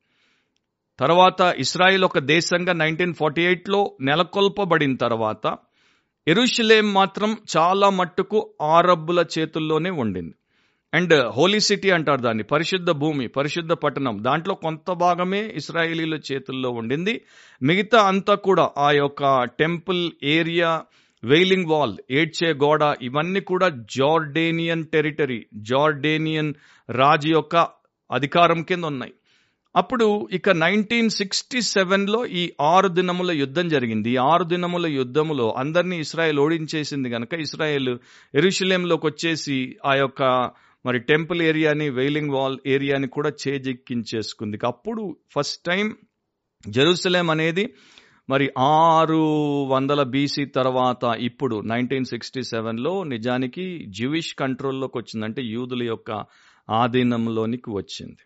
తర్వాత 0.99 1.40
ఇస్రాయిల్ 1.59 2.05
ఒక 2.05 2.18
దేశంగా 2.18 2.73
నైన్టీన్ 2.73 3.14
ఫార్టీ 3.14 3.42
ఎయిట్లో 3.42 3.96
నెలకొల్పబడిన 4.01 4.96
తర్వాత 4.96 5.57
ఎరుషలేం 6.29 6.92
మాత్రం 6.92 7.37
చాలా 7.57 7.90
మట్టుకు 7.90 8.55
ఆరబ్బుల 8.62 9.25
చేతుల్లోనే 9.38 9.90
ఉండింది. 9.90 10.35
అండ్ 10.94 11.14
హోలీ 11.37 11.61
సిటీ 11.61 11.90
అంటారు 11.90 12.20
దాన్ని 12.20 12.42
పరిశుద్ధ 12.42 12.90
భూమి 12.90 13.26
పరిశుద్ధ 13.26 13.72
పట్టణం. 13.72 14.18
దాంట్లో 14.20 14.55
కొంత 14.55 14.90
భాగమే 14.92 15.53
ఇస్రాయేలీల 15.57 16.14
చేతుల్లో 16.33 16.70
ఉండింది. 16.70 17.20
మిగతా 17.62 18.00
అంతా 18.03 18.35
కూడా 18.35 18.70
ఆ 18.79 18.90
యొక్క 18.90 19.44
టెంపుల్ 19.59 20.12
ఏరియా 20.24 20.83
వెయిలింగ్ 21.24 21.66
వాల్ 21.66 21.96
ఏడ్చే 22.11 22.53
గోడ 22.55 22.94
ఇవన్నీ 23.03 23.40
కూడా 23.40 23.68
జార్డేనియన్ 23.68 24.85
టెరిటరీ 24.87 25.46
జార్డేనియన్ 25.55 26.55
రాజు 26.90 27.29
యొక్క 27.29 27.57
అధికారం 28.11 28.62
కింద 28.62 28.85
ఉన్నాయి. 28.85 29.12
అప్పుడు 29.76 30.29
ఇక 30.33 30.50
నైన్టీన్ 30.50 31.11
సిక్స్టీ 31.11 31.61
సెవెన్లో 31.61 32.26
ఈ 32.26 32.50
ఆరు 32.61 32.88
దినముల 32.88 33.31
యుద్ధం 33.31 33.68
జరిగింది. 33.68 34.11
ఈ 34.11 34.16
ఆరు 34.16 34.44
దినముల 34.44 34.87
యుద్ధములో 34.87 35.55
అందరినీ 35.59 36.00
ఇస్రాయెల్ 36.00 36.38
ఓడించేసింది 36.38 37.11
కనుక 37.11 37.35
ఇస్రాయెల్ 37.35 37.98
ఎరుషులేంలోకి 38.35 39.07
వచ్చేసి 39.07 39.76
ఆ 39.87 39.94
యొక్క 39.94 40.50
మరి 40.87 40.99
టెంపుల్ 40.99 41.43
ఏరియాని 41.43 41.90
వెయిలింగ్ 41.90 42.31
వాల్ 42.31 42.59
ఏరియాని 42.66 43.09
కూడా 43.09 43.33
చేజెక్కించేసుకుంది. 43.49 44.59
అప్పుడు 44.66 45.16
ఫస్ట్ 45.35 45.62
టైం 45.66 45.97
జెరూసలేం 46.69 47.31
అనేది 47.31 47.75
మరి 48.31 48.51
ఆరు 48.59 49.23
వందల 49.64 50.03
బీసీ 50.03 50.45
తర్వాత 50.45 51.16
ఇప్పుడు 51.19 51.61
నైన్టీన్ 51.61 52.05
సిక్స్టీ 52.05 52.43
సెవెన్లో 52.43 53.05
నిజానికి 53.05 53.85
జ్యూయిష్ 53.88 54.35
కంట్రోల్లోకి 54.35 54.99
వచ్చింది 54.99 55.27
అంటే 55.27 55.43
యూదుల 55.43 55.83
యొక్క 55.83 56.25
ఆధీనంలోనికి 56.71 57.71
వచ్చింది. 57.71 58.23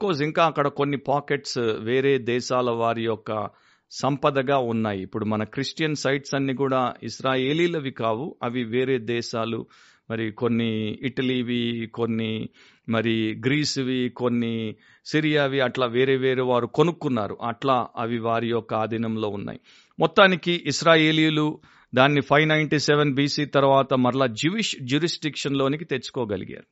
కోర్స్ 0.00 0.22
ఇంకా 0.22 0.44
అక్కడ 0.44 0.68
కొన్ని 0.68 0.96
పాకెట్స్ 0.96 1.58
వేరే 1.58 2.18
దేశాల 2.18 2.70
వారి 2.70 3.04
యొక్క 3.04 3.48
సంపదగా 3.90 4.58
ఉన్నాయి. 4.58 5.02
ఇప్పుడు 5.02 5.24
మన 5.24 5.44
క్రిస్టియన్ 5.44 5.94
సైట్స్ 5.94 6.34
అన్ని 6.34 6.54
కూడా 6.54 6.94
ఇస్రాయేలీలవి 7.02 7.90
కావు 7.90 8.36
అవి 8.42 8.64
వేరే 8.64 8.98
దేశాలు 8.98 9.66
మరి 10.10 10.32
కొన్ని 10.32 10.98
ఇటలీవి 11.02 11.90
కొన్ని 11.94 12.48
మరి 12.88 13.42
గ్రీస్వి 13.46 14.08
కొన్ని 14.08 14.74
సిరియావి 15.06 15.60
అట్లా 15.60 15.86
వేరే 15.86 16.16
వేరే 16.16 16.42
వారు 16.42 16.66
కొనుక్కున్నారు. 16.66 17.38
అట్లా 17.42 17.88
అవి 17.96 18.18
వారి 18.18 18.48
యొక్క 18.48 18.74
ఆధీనంలో 18.74 19.28
ఉన్నాయి. 19.28 19.60
మొత్తానికి 19.98 20.62
ఇస్రాయేలీలు 20.66 21.60
దాన్ని 21.94 22.20
ఫైవ్ 22.20 22.48
నైంటీ 22.48 22.78
సెవెన్ 22.78 23.14
బీసీ 23.14 23.44
తర్వాత 23.44 23.94
మరలా 23.94 24.26
జ్యూయిష్ 24.26 24.76
జ్యూరిస్టిక్షన్లోనికి 24.82 25.84
తెచ్చుకోగలిగారు. 25.84 26.64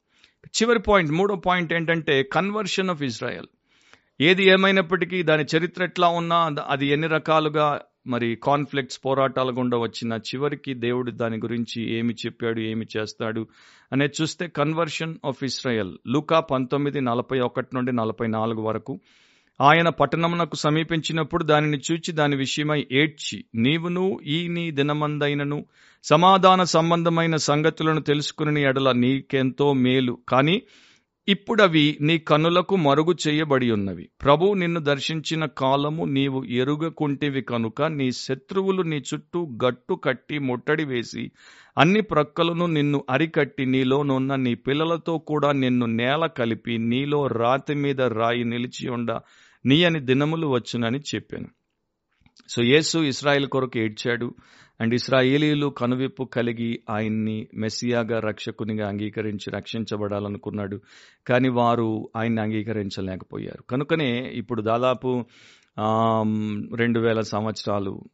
చివరి 0.47 0.79
పాయింట్ 0.79 1.13
మూడో 1.13 1.35
పాయింట్ 1.35 1.73
ఏంటంటే 1.73 2.23
కన్వర్షన్ 2.23 2.91
ఆఫ్ 2.91 3.03
ఇజ్రాయెల్. 3.03 3.47
ఏది 4.21 4.45
ఏమైనప్పటికీ 4.45 5.23
దాని 5.23 5.45
చరిత్ర 5.57 5.85
ఎట్లా 5.85 6.09
ఉన్నా 6.09 6.55
అది 6.69 6.87
ఎన్ని 6.87 7.09
రకాలుగా 7.09 7.81
మరి 8.07 8.37
కాన్ఫ్లిక్ట్స్ 8.43 9.01
పోరాటాల 9.05 9.51
గుండా 9.51 9.77
వచ్చిన 9.77 10.13
చివరికి 10.27 10.75
దేవుడు 10.75 11.11
దాని 11.11 11.37
గురించి 11.37 11.99
ఏమి 11.99 12.15
చెప్పాడు 12.15 12.61
ఏమి 12.61 12.87
చేస్తాడు 12.97 13.43
అనేది 13.93 14.23
చూస్తే 14.23 14.47
కన్వర్షన్ 14.49 15.15
ఆఫ్ 15.25 15.45
ఇస్రాయల్ 15.45 15.93
లూకా 16.07 16.41
పంతొమ్మిది 16.41 17.01
నలభై 17.01 17.39
ఒకటి 17.41 17.77
నుండి 17.77 17.93
నలభై 17.93 18.27
నాలుగు 18.27 18.63
వరకు 18.63 18.95
ఆయన 19.61 19.89
పట్టణమునకు 19.89 20.57
సమీపించినప్పుడు 20.57 21.45
దానిని 21.45 21.79
చూచి 21.79 22.13
దాని 22.13 22.37
విషయమై 22.37 22.87
ఏడ్చి 22.93 23.45
నీవును 23.55 24.21
ఈ 24.27 24.49
నీ 24.49 24.71
దినమందైనను 24.71 25.59
సమాధాన 26.05 26.63
సంబంధమైన 26.65 27.37
సంగతులను 27.37 28.01
తెలుసుకుని 28.01 28.63
ఎడల 28.63 28.93
నీకెంతో 28.93 29.73
మేలు. 29.73 30.19
కానీ 30.29 30.57
ఇప్పుడవి 31.29 31.99
నీ 32.01 32.19
కనులకు 32.19 32.77
మరుగు 32.77 33.15
చేయబడి 33.29 33.71
ఉన్నవి 33.71 34.11
ప్రభు 34.23 34.51
నిన్ను 34.55 34.81
దర్శించిన 34.81 35.45
కాలము 35.45 36.05
నీవు 36.05 36.45
ఎరుగకుంటివి 36.45 37.43
కనుక 37.43 37.83
నీ 37.83 38.13
శత్రువులు 38.13 38.83
నీ 38.83 38.99
చుట్టూ 38.99 39.41
గట్టు 39.65 39.95
కట్టి 39.95 40.39
ముట్టడి 40.39 40.85
వేసి 40.85 41.25
అన్ని 41.79 42.01
ప్రక్కలను 42.01 42.67
నిన్ను 42.67 43.05
అరికట్టి 43.11 43.67
నీలోనున్న 43.67 44.35
నీ 44.35 44.55
పిల్లలతో 44.55 45.19
కూడా 45.19 45.53
నిన్ను 45.53 45.87
నేల 45.87 46.27
కలిపి 46.27 46.79
నీలో 46.79 47.27
రాతి 47.27 47.75
మీద 47.75 48.01
రాయి 48.01 48.45
నిలిచి 48.45 48.89
ఉండ 48.89 49.11
నీ 49.65 49.85
అని 49.85 50.01
దినములు 50.01 50.47
వచ్చునని 50.47 51.01
చెప్పాను. 51.15 51.49
సో 52.49 52.63
యేసు 52.63 52.99
ఇస్రాయిల్ 52.99 53.47
కొరకు 53.47 53.79
ఏడ్చాడు. 53.79 54.29
అండ్ 54.81 54.95
ఇస్రాయేలీలు 54.95 55.67
కనువిప్పు 55.67 56.25
కలిగి 56.25 56.81
ఆయన్ని 56.91 57.49
మెస్సియాగా 57.55 58.21
రక్షకునిగా 58.21 58.89
అంగీకరించి 58.89 59.51
రక్షించబడాలనుకున్నాడు. 59.51 60.81
కానీ 61.27 61.49
వారు 61.49 62.09
ఆయన్ని 62.17 62.43
అంగీకరించలేకపోయారు. 62.43 63.63
కనుకనే 63.71 64.31
ఇప్పుడు 64.35 64.63
దాదాపు 64.63 65.25
రెండు 66.77 67.01
వేల 67.01 67.21
సంవత్సరాలు 67.21 68.05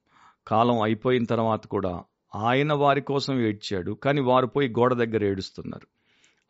కాలం 0.47 0.81
అయిపోయిన 0.81 1.25
తర్వాత 1.25 1.67
కూడా 1.67 2.01
ఆయన 2.35 2.73
వారి 2.73 3.01
కోసం 3.01 3.41
ఏడ్చాడు. 3.41 3.93
కానీ 3.93 4.21
వారు 4.21 4.47
పోయి 4.47 4.69
గోడ 4.69 4.95
దగ్గర 4.95 5.25
ఏడుస్తున్నారు. 5.25 5.87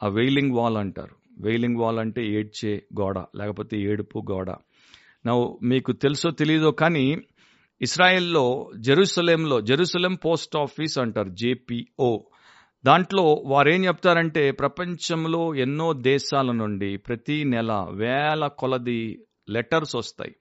ఆ 0.07 0.09
వెయిలింగ్ 0.09 0.57
వాల్ 0.57 0.77
అంటారు. 0.77 1.17
వెయిలింగ్ 1.41 1.77
వాల్ 1.77 1.99
అంటే 1.99 2.27
ఏడ్చే 2.27 2.83
గోడ 3.01 3.19
లేకపోతే 3.19 3.79
ఏడుపు 3.81 4.25
గోడ. 4.31 4.51
నా 5.27 5.33
మీకు 5.63 5.93
తెలుసో 5.93 6.31
తెలియదో 6.31 6.71
కానీ 6.71 7.19
ఇస్రాయెల్లో 7.83 8.71
జెరూసలేంలో 8.79 9.61
జెరూసలేం 9.61 10.15
పోస్ట్ 10.15 10.57
ఆఫీస్ 10.57 10.99
అంటారు 10.99 11.29
జేపీఓ. 11.29 12.19
దాంట్లో 12.87 13.43
వారేం 13.47 13.85
చెప్తారంటే 13.85 14.51
ప్రపంచంలో 14.51 15.55
ఎన్నో 15.55 15.93
దేశాల 15.93 16.53
నుండి 16.53 16.97
ప్రతి 16.97 17.45
నెల 17.45 17.87
వేల 17.93 18.47
కొలది 18.47 19.23
లెటర్స్ 19.51 19.97
వస్తాయి. 19.97 20.37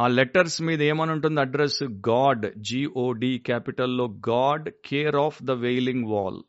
ఆ 0.00 0.06
లెటర్స్ 0.06 0.62
మీద 0.62 0.82
ఏమని 0.82 1.12
ఉంటుంది 1.12 1.40
address? 1.40 1.82
God 1.82 2.46
G O D 2.58 3.38
క్యాపిటల్లో 3.38 4.06
God 4.28 4.70
care 4.86 5.16
of 5.16 5.42
the 5.42 5.50
wailing 5.50 6.06
wall. 6.06 6.42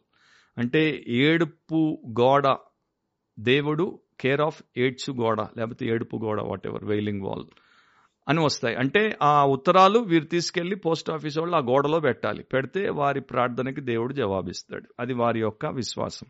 అంటే 0.57 1.05
ఏడుపు 1.07 2.01
గోడ 2.21 2.55
దేవుడు 3.39 3.99
కేర్ 4.19 4.41
ఆఫ్ 4.41 4.63
ఏడ్చు 4.77 5.13
గోడ 5.13 5.41
లేకపోతే 5.41 5.85
ఏడుపు 5.85 6.17
గోడ 6.17 6.41
వాట్ 6.41 6.67
ఎవర్ 6.67 6.83
వెయిలింగ్ 6.83 7.21
వాల్. 7.21 7.45
అని 8.29 8.43
వస్తాయి. 8.43 8.75
అంటే 8.75 9.17
ఆ 9.21 9.45
ఉత్తరాలు 9.45 9.99
వీరు 9.99 10.25
తీసుకెళ్ళి 10.25 10.75
పోస్ట్ 10.75 11.11
ఆఫీస్ 11.11 11.37
వాళ్ళు 11.37 11.55
ఆ 11.55 11.59
గోడలో 11.59 11.99
పెట్టాలి. 11.99 12.43
పెడితే 12.43 12.89
వారి 12.89 13.21
ప్రార్థనకి 13.21 13.81
దేవుడు 13.81 14.13
జవాబిస్తాడు. 14.13 14.87
అది 14.99 15.13
వారి 15.13 15.39
యొక్క 15.39 15.65
విశ్వాసం. 15.65 16.27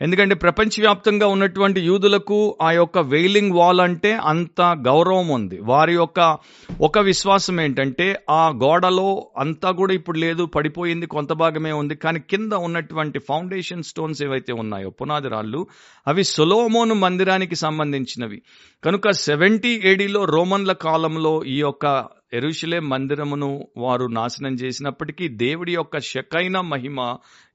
ఎందుకంటే 0.00 0.34
ప్రపంచవ్యాప్తంగా 0.34 1.26
ఉన్నటువంటి 1.26 1.80
యూదులకు 1.80 2.58
ఆ 2.62 2.70
యొక్క 2.70 2.98
వెయిలింగ్ 2.98 3.52
వాల్ 3.52 3.80
అంటే 3.80 4.12
అంత 4.12 4.62
గౌరవం 4.62 5.28
ఉంది. 5.28 5.58
వారి 5.60 5.94
యొక్క 5.94 6.38
ఒక 6.80 6.98
విశ్వాసం 6.98 7.60
ఏంటంటే 7.60 8.16
ఆ 8.30 8.48
గోడలో 8.48 9.26
అంతా 9.38 9.70
కూడా 9.70 9.94
ఇప్పుడు 9.94 10.18
లేదు 10.18 10.44
పడిపోయింది 10.44 11.06
కొంత 11.06 11.32
భాగమే 11.32 11.72
ఉంది. 11.72 11.94
కానీ 11.94 12.20
కింద 12.30 12.52
ఉన్నటువంటి 12.52 13.18
ఫౌండేషన్ 13.18 13.82
స్టోన్స్ 13.82 14.22
ఏవైతే 14.22 14.52
ఉన్నాయో 14.52 14.90
పునాది 14.90 15.28
రాళ్ళు 15.28 15.66
అవి 16.06 16.24
సొలోమోను 16.24 16.94
మందిరానికి 16.94 17.54
సంబంధించినవి. 17.54 18.42
కనుక 18.84 19.10
సెవెంటీ 19.10 19.80
ఏడీలో 19.84 20.24
రోమన్ల 20.24 20.72
కాలంలో 20.72 21.44
ఈ 21.44 21.60
యొక్క 21.60 21.86
ఎరుషులే 22.34 22.80
మందిరమును 22.80 23.48
వారు 23.76 24.06
నాశనం 24.06 24.54
చేసినప్పటికీ 24.54 25.28
దేవుడి 25.28 25.72
యొక్క 25.74 25.98
శకైన 25.98 26.60
మహిమ 26.60 27.00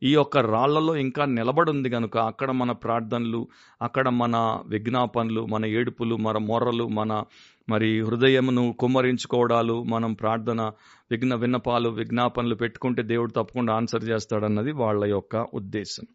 ఈ 0.04 0.14
యొక్క 0.14 0.38
రాళ్ళలో 0.38 0.96
ఇంకా 0.96 1.26
నిలబడుంది 1.26 1.90
కనుక 1.90 2.18
అక్కడ 2.18 2.52
మన 2.52 2.72
ప్రార్థనలు 2.72 3.42
అక్కడ 3.82 4.10
మన 4.10 4.36
విజ్ఞాపనలు 4.68 5.46
మన 5.46 5.66
ఏడుపులు 5.66 6.16
మన 6.16 6.38
మొర్రలు 6.38 6.88
మన 6.88 7.24
మరి 7.70 8.02
హృదయమును 8.02 8.76
కుమ్మరించుకోవడాలు 8.80 9.84
మనం 9.84 10.14
ప్రార్థన 10.14 10.62
విఘ్న 11.12 11.36
విన్నపాలు 11.36 11.90
విజ్ఞాపనలు 11.90 12.56
పెట్టుకుంటే 12.56 13.04
దేవుడు 13.04 13.32
తప్పకుండా 13.32 13.74
ఆన్సర్ 13.74 14.04
చేస్తాడన్నది 14.04 14.72
వాళ్ళ 14.72 15.06
యొక్క 15.06 15.46
ఉద్దేశం. 15.54 16.06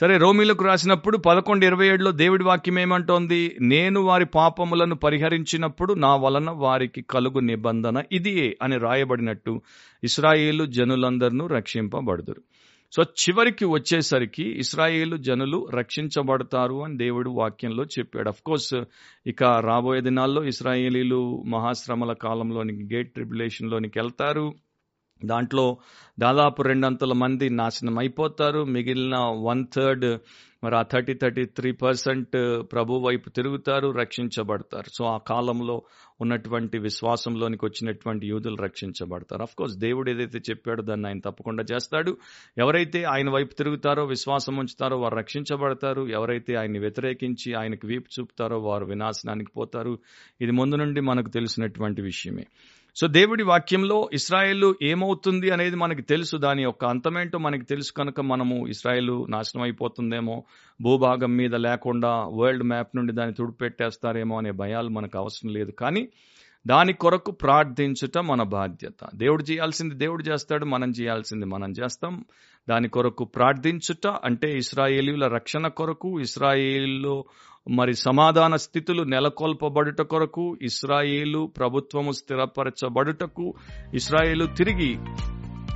సరే 0.00 0.16
రోమిలకు 0.18 0.64
రాసినప్పుడు 0.64 1.16
పదకొండు 1.18 1.66
ఇరవై 1.66 1.86
ఏడులో 1.86 2.10
దేవుడి 2.10 2.44
వాక్యం 2.44 2.78
ఏమంటోంది? 2.78 3.56
నేను 3.60 4.00
వారి 4.00 4.24
పాపములను 4.24 4.94
పరిహరించినప్పుడు 4.94 5.94
నా 5.94 6.16
వలన 6.16 6.50
వారికి 6.50 7.02
కలుగు 7.02 7.40
నిబంధన 7.40 8.02
ఇదియే 8.12 8.56
అని 8.62 8.78
రాయబడినట్టు 8.78 9.62
ఇస్రాయేలు 10.04 10.64
జనులందరినూ 10.64 11.46
రక్షింపబడుదురు. 11.46 12.42
సో 12.92 13.02
చివరికి 13.02 13.64
వచ్చేసరికి 13.64 14.58
ఇస్రాయేలు 14.58 15.16
జనులు 15.16 15.68
రక్షించబడతారు 15.74 16.84
అని 16.84 16.96
దేవుడు 16.96 17.30
వాక్యంలో 17.30 17.84
చెప్పాడు. 17.84 18.28
అఫ్ 18.28 18.42
కోర్స్ 18.42 18.74
ఇక 19.26 19.44
రాబోయే 19.44 20.00
దినాల్లో 20.00 20.44
ఇస్రాయేలీలు 20.44 21.42
మహాశ్రమల 21.46 22.12
కాలంలోనికి 22.12 22.94
గేట్ 22.94 23.14
ట్రిబులేషన్లోనికి 23.14 23.98
వెళ్తారు. 23.98 24.54
దాంట్లో 25.24 25.78
దాదాపు 26.18 26.62
రెండంతల 26.62 27.12
మంది 27.12 27.50
నాశనం 27.50 27.98
అయిపోతారు 27.98 28.64
మిగిలిన 28.64 29.16
వన్ 29.16 29.66
థర్డ్ 29.76 30.18
మరి 30.64 30.76
ఆ 30.76 30.82
థర్టీ 30.82 31.14
థర్టీ 31.14 31.44
త్రీ 31.44 31.72
పర్సెంట్ 31.72 32.62
ప్రభు 32.72 32.94
వైపు 32.94 33.28
తిరుగుతారు 33.28 33.90
రక్షించబడతారు. 33.90 34.84
సో 34.94 35.04
ఆ 35.04 35.16
కాలంలో 35.16 35.82
ఉన్నటువంటి 36.20 36.78
విశ్వాసంలోనికి 36.78 37.64
వచ్చినటువంటి 37.64 38.26
యూదులు 38.26 38.56
రక్షించబడతారు. 38.56 39.42
అఫ్ 39.42 39.56
కోర్స్ 39.56 39.76
దేవుడు 39.76 40.10
ఏదైతే 40.10 40.38
చెప్పాడో 40.38 40.82
దాన్ని 40.82 41.06
ఆయన 41.06 41.18
తప్పకుండా 41.18 41.64
చేస్తాడు. 41.72 42.16
ఎవరైతే 42.58 43.04
ఆయన 43.04 43.30
వైపు 43.30 43.54
తిరుగుతారో 43.54 44.04
విశ్వాసం 44.04 44.56
ఉంచుతారో 44.56 44.96
వారు 44.96 45.14
రక్షించబడతారు. 45.14 46.02
ఎవరైతే 46.02 46.54
ఆయన్ని 46.54 46.78
వ్యతిరేకించి 46.78 47.54
ఆయనకు 47.54 47.86
వీపు 47.86 48.20
చూపుతారో 48.20 48.58
వారు 48.58 48.86
వినాశనానికి 48.86 49.50
పోతారు. 49.56 49.98
ఇది 50.40 50.52
ముందు 50.52 50.76
నుండి 50.76 51.00
మనకు 51.00 51.28
తెలిసినటువంటి 51.28 52.02
విషయమే. 52.02 52.46
సో 53.00 53.06
దేవుడి 53.06 53.42
వాక్యంలో 53.42 54.10
ఇస్రాయేల్ 54.12 54.74
ఏమవుతుంది 54.82 55.50
అనేది 55.50 55.76
మనకి 55.76 56.02
తెలుసు. 56.02 56.36
దాని 56.36 56.62
యొక్క 56.62 56.84
అంతమేంటో 56.84 57.38
మనకి 57.38 57.64
తెలుసు 57.64 57.92
కనుక 57.92 58.20
మనము 58.20 58.66
ఇస్రాయేల్ 58.66 59.26
నాశనం 59.28 59.62
అయిపోతుందేమో 59.62 60.44
భూభాగం 60.80 61.36
మీద 61.36 61.54
లేకుండా 61.54 62.08
వరల్డ్ 62.08 62.64
మ్యాప్ 62.64 62.96
నుండి 62.96 63.12
దాన్ని 63.12 63.34
తుడిపెట్టేస్తారేమో 63.34 64.38
అనే 64.38 64.50
భయాలు 64.50 64.88
మనకు 64.88 65.18
అవసరం 65.18 65.52
లేదు. 65.52 65.70
కానీ 65.70 66.08
దాని 66.66 66.92
కొరకు 66.92 67.30
ప్రార్థించుట 67.30 68.18
మన 68.18 68.42
బాధ్యత. 68.42 69.08
దేవుడు 69.14 69.42
చేయాల్సింది 69.42 69.94
దేవుడు 69.94 70.22
చేస్తాడు 70.22 70.64
మనం 70.64 70.90
చేయాల్సింది 70.90 71.46
మనం 71.46 71.70
చేస్తాం. 71.70 72.24
దాని 72.68 72.88
కొరకు 72.88 73.24
ప్రార్థించుట 73.24 74.06
అంటే 74.24 74.56
ఇస్రాయేలీల 74.56 75.26
రక్షణ 75.26 75.66
కొరకు 75.66 76.20
ఇస్రాయేలీలో 76.20 77.24
మరి 77.70 77.94
సమాధాన 77.94 78.56
స్థితులు 78.56 79.02
నెలకొల్పబడుట 79.02 80.02
కొరకు 80.02 80.58
ఇస్రాయేలు 80.62 81.52
ప్రభుత్వము 81.56 82.12
స్థిరపరచబడుటకు 82.12 83.54
ఇస్రాయేలు 83.94 84.46
తిరిగి 84.46 84.98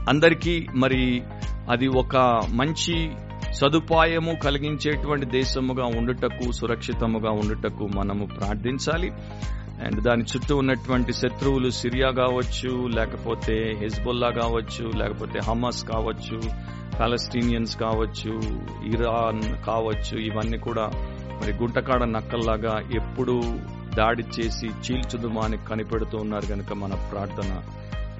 అందరికీ 0.08 0.66
మరి 0.76 1.22
అది 1.70 1.88
ఒక 1.88 2.16
మంచి 2.54 3.12
సదుపాయము 3.52 4.34
కలిగించేటువంటి 4.44 5.26
దేశముగా 5.26 5.84
ఉండుటకు 5.84 6.52
సురక్షితముగా 6.52 7.30
ఉండుటకు 7.30 7.88
మనము 7.96 8.26
ప్రార్థించాలి. 8.26 9.12
అండ్ 9.82 10.00
దాని 10.00 10.22
చుట్టూ 10.22 10.56
ఉన్నటువంటి 10.56 11.12
శత్రువులు 11.12 11.70
సిరియా 11.70 12.10
కావచ్చు 12.10 12.86
లేకపోతే 12.86 13.76
హెజ్బుల్లా 13.80 14.30
కావచ్చు 14.30 14.90
లేకపోతే 14.98 15.38
హమాస్ 15.38 15.84
కావచ్చు 15.84 16.40
పాలస్టీనియన్స్ 16.98 17.76
కావచ్చు 17.76 18.40
ఇరాన్ 18.84 19.64
కావచ్చు 19.66 20.18
ఇవన్నీ 20.18 20.58
కూడా 20.58 20.90
మరి 21.42 21.52
గుంటకాడ 21.52 22.04
నక్కల్లాగా 22.04 22.80
ఎప్పుడు 22.96 23.42
దాడి 23.94 24.22
చేసి 24.22 24.66
చీల్చుదుమాని 24.66 25.56
కనిపెడుతూ 25.56 26.18
ఉన్నారు 26.18 26.46
కనుక 26.46 26.72
మన 26.72 26.94
ప్రార్థన 27.10 27.62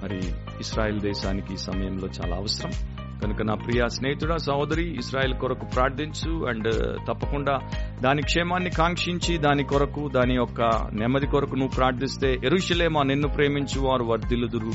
మరి 0.03 0.19
ఇస్రాయెల్ 0.61 1.01
దేశానికి 1.01 1.55
ఈ 1.55 1.57
సమయంలో 1.57 2.09
చాలా 2.09 2.37
అవసరం. 2.37 2.94
కనుక 3.23 3.43
నా 3.43 3.55
ప్రియ 3.55 3.83
స్నేహితుడా 3.89 4.37
సహోదరి 4.37 4.87
ఇస్రాయెల్ 4.99 5.35
కొరకు 5.35 5.67
ప్రార్థించు 5.75 6.33
అండ్ 6.49 6.69
uh, 6.69 6.91
తప్పకుండా 7.09 7.55
దాని 8.03 8.23
క్షేమాన్ని 8.23 8.71
కాంక్షించి 8.71 9.35
దాని 9.39 9.65
కొరకు 9.65 10.03
దాని 10.09 10.35
యొక్క 10.35 10.61
నెమ్మది 10.93 11.27
కొరకు 11.27 11.55
నువ్వు 11.55 11.75
ప్రార్థిస్తే 11.77 12.31
ఎరుషలేమా 12.45 13.03
నిన్ను 13.03 13.29
ప్రేమించు 13.29 13.81
వారు 13.81 14.05
వర్ధిల్లుదురు 14.05 14.75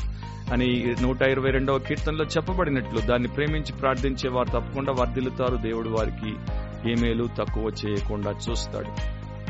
అని 0.53 0.67
నూట 1.01 1.21
ఇరవై 1.21 1.51
రెండవ 1.51 1.79
కీర్తనలో 1.79 2.25
చెప్పబడినట్లు 2.25 2.99
దాన్ని 3.01 3.27
ప్రేమించి 3.27 3.73
ప్రార్థించే 3.73 4.29
వారు 4.29 4.49
తప్పకుండా 4.49 4.91
వర్ధిల్లుతారు. 4.91 5.57
దేవుడు 5.57 5.89
వారికి 5.89 6.31
ఏమేలు 6.91 7.25
తక్కువ 7.37 7.71
చేయకుండా 7.81 8.31
చూస్తాడు. 8.45 8.91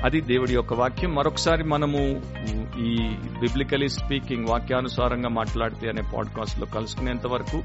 అది 0.06 0.20
దేవుడి 0.22 0.54
యొక్క 0.54 0.74
వాక్యం. 0.74 1.12
మరొకసారి 1.16 1.64
మనము 1.64 2.02
ఈ 2.88 2.92
బిబ్లికలీ 3.42 3.88
స్పీకింగ్ 3.88 4.50
వాక్యానుసారంగా 4.50 5.30
మాట్లాడితే 5.30 5.88
అనే 5.90 6.04
పాడ్కాస్ట్లో 6.14 6.68
కలుసుకునేంత 6.76 7.28
వరకు 7.28 7.60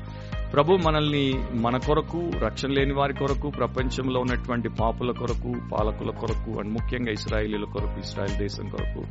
ప్రభు 0.54 0.72
మనల్ని 0.72 1.44
మన 1.52 1.76
కొరకు 1.76 2.30
రక్షణ 2.38 2.68
లేని 2.68 2.94
వారి 2.94 3.14
కొరకు 3.14 3.50
ప్రపంచంలో 3.50 4.20
ఉన్నటువంటి 4.20 4.68
పాపుల 4.68 5.10
కొరకు 5.10 5.52
పాలకుల 5.72 6.10
కొరకు 6.10 6.60
అండ్ 6.60 6.72
ముఖ్యంగా 6.72 7.12
ఇస్రాయేలీల 7.12 7.64
కొరకు 7.64 7.98
ఇస్రాయల్ 7.98 8.38
దేశం 8.38 8.68
కొరకు 8.68 9.04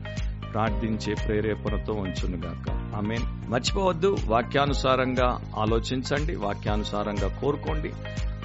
ప్రార్థించే 0.51 1.13
ప్రేరేపణతో 1.13 1.93
ఉంచునుగాక 1.93 2.71
ఆమె 2.71 3.15
మర్చిపోవద్దు. 3.49 4.17
వాక్యానుసారంగా 4.27 5.41
ఆలోచించండి. 5.59 6.35
వాక్యానుసారంగా 6.35 7.39
కోరుకోండి. 7.41 7.91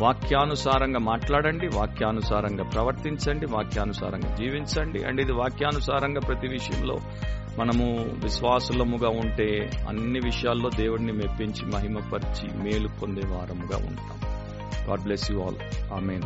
వాక్యానుసారంగా 0.00 0.98
మాట్లాడండి. 0.98 1.66
వాక్యానుసారంగా 1.66 2.64
ప్రవర్తించండి. 2.64 3.46
వాక్యానుసారంగా 3.46 4.36
జీవించండి. 4.36 5.04
అండ్ 5.04 5.20
ఇది 5.20 5.32
వాక్యానుసారంగా 5.32 6.20
ప్రతి 6.20 6.48
విషయంలో 6.48 6.96
మనము 7.58 7.96
విశ్వాసులముగా 8.22 9.08
ఉంటే 9.08 9.70
అన్ని 9.88 10.20
విషయాల్లో 10.24 10.70
దేవుడిని 10.76 11.12
మెప్పించి 11.12 11.66
మహిమపరిచి 11.66 12.62
మేలు 12.62 12.88
పొందే 12.88 13.22
వారముగా 13.26 13.76
ఉంటాం. 13.76 14.20
God 14.88 15.00
bless 15.00 15.32
you 15.32 15.40
all 15.40 15.56
amen 15.92 16.22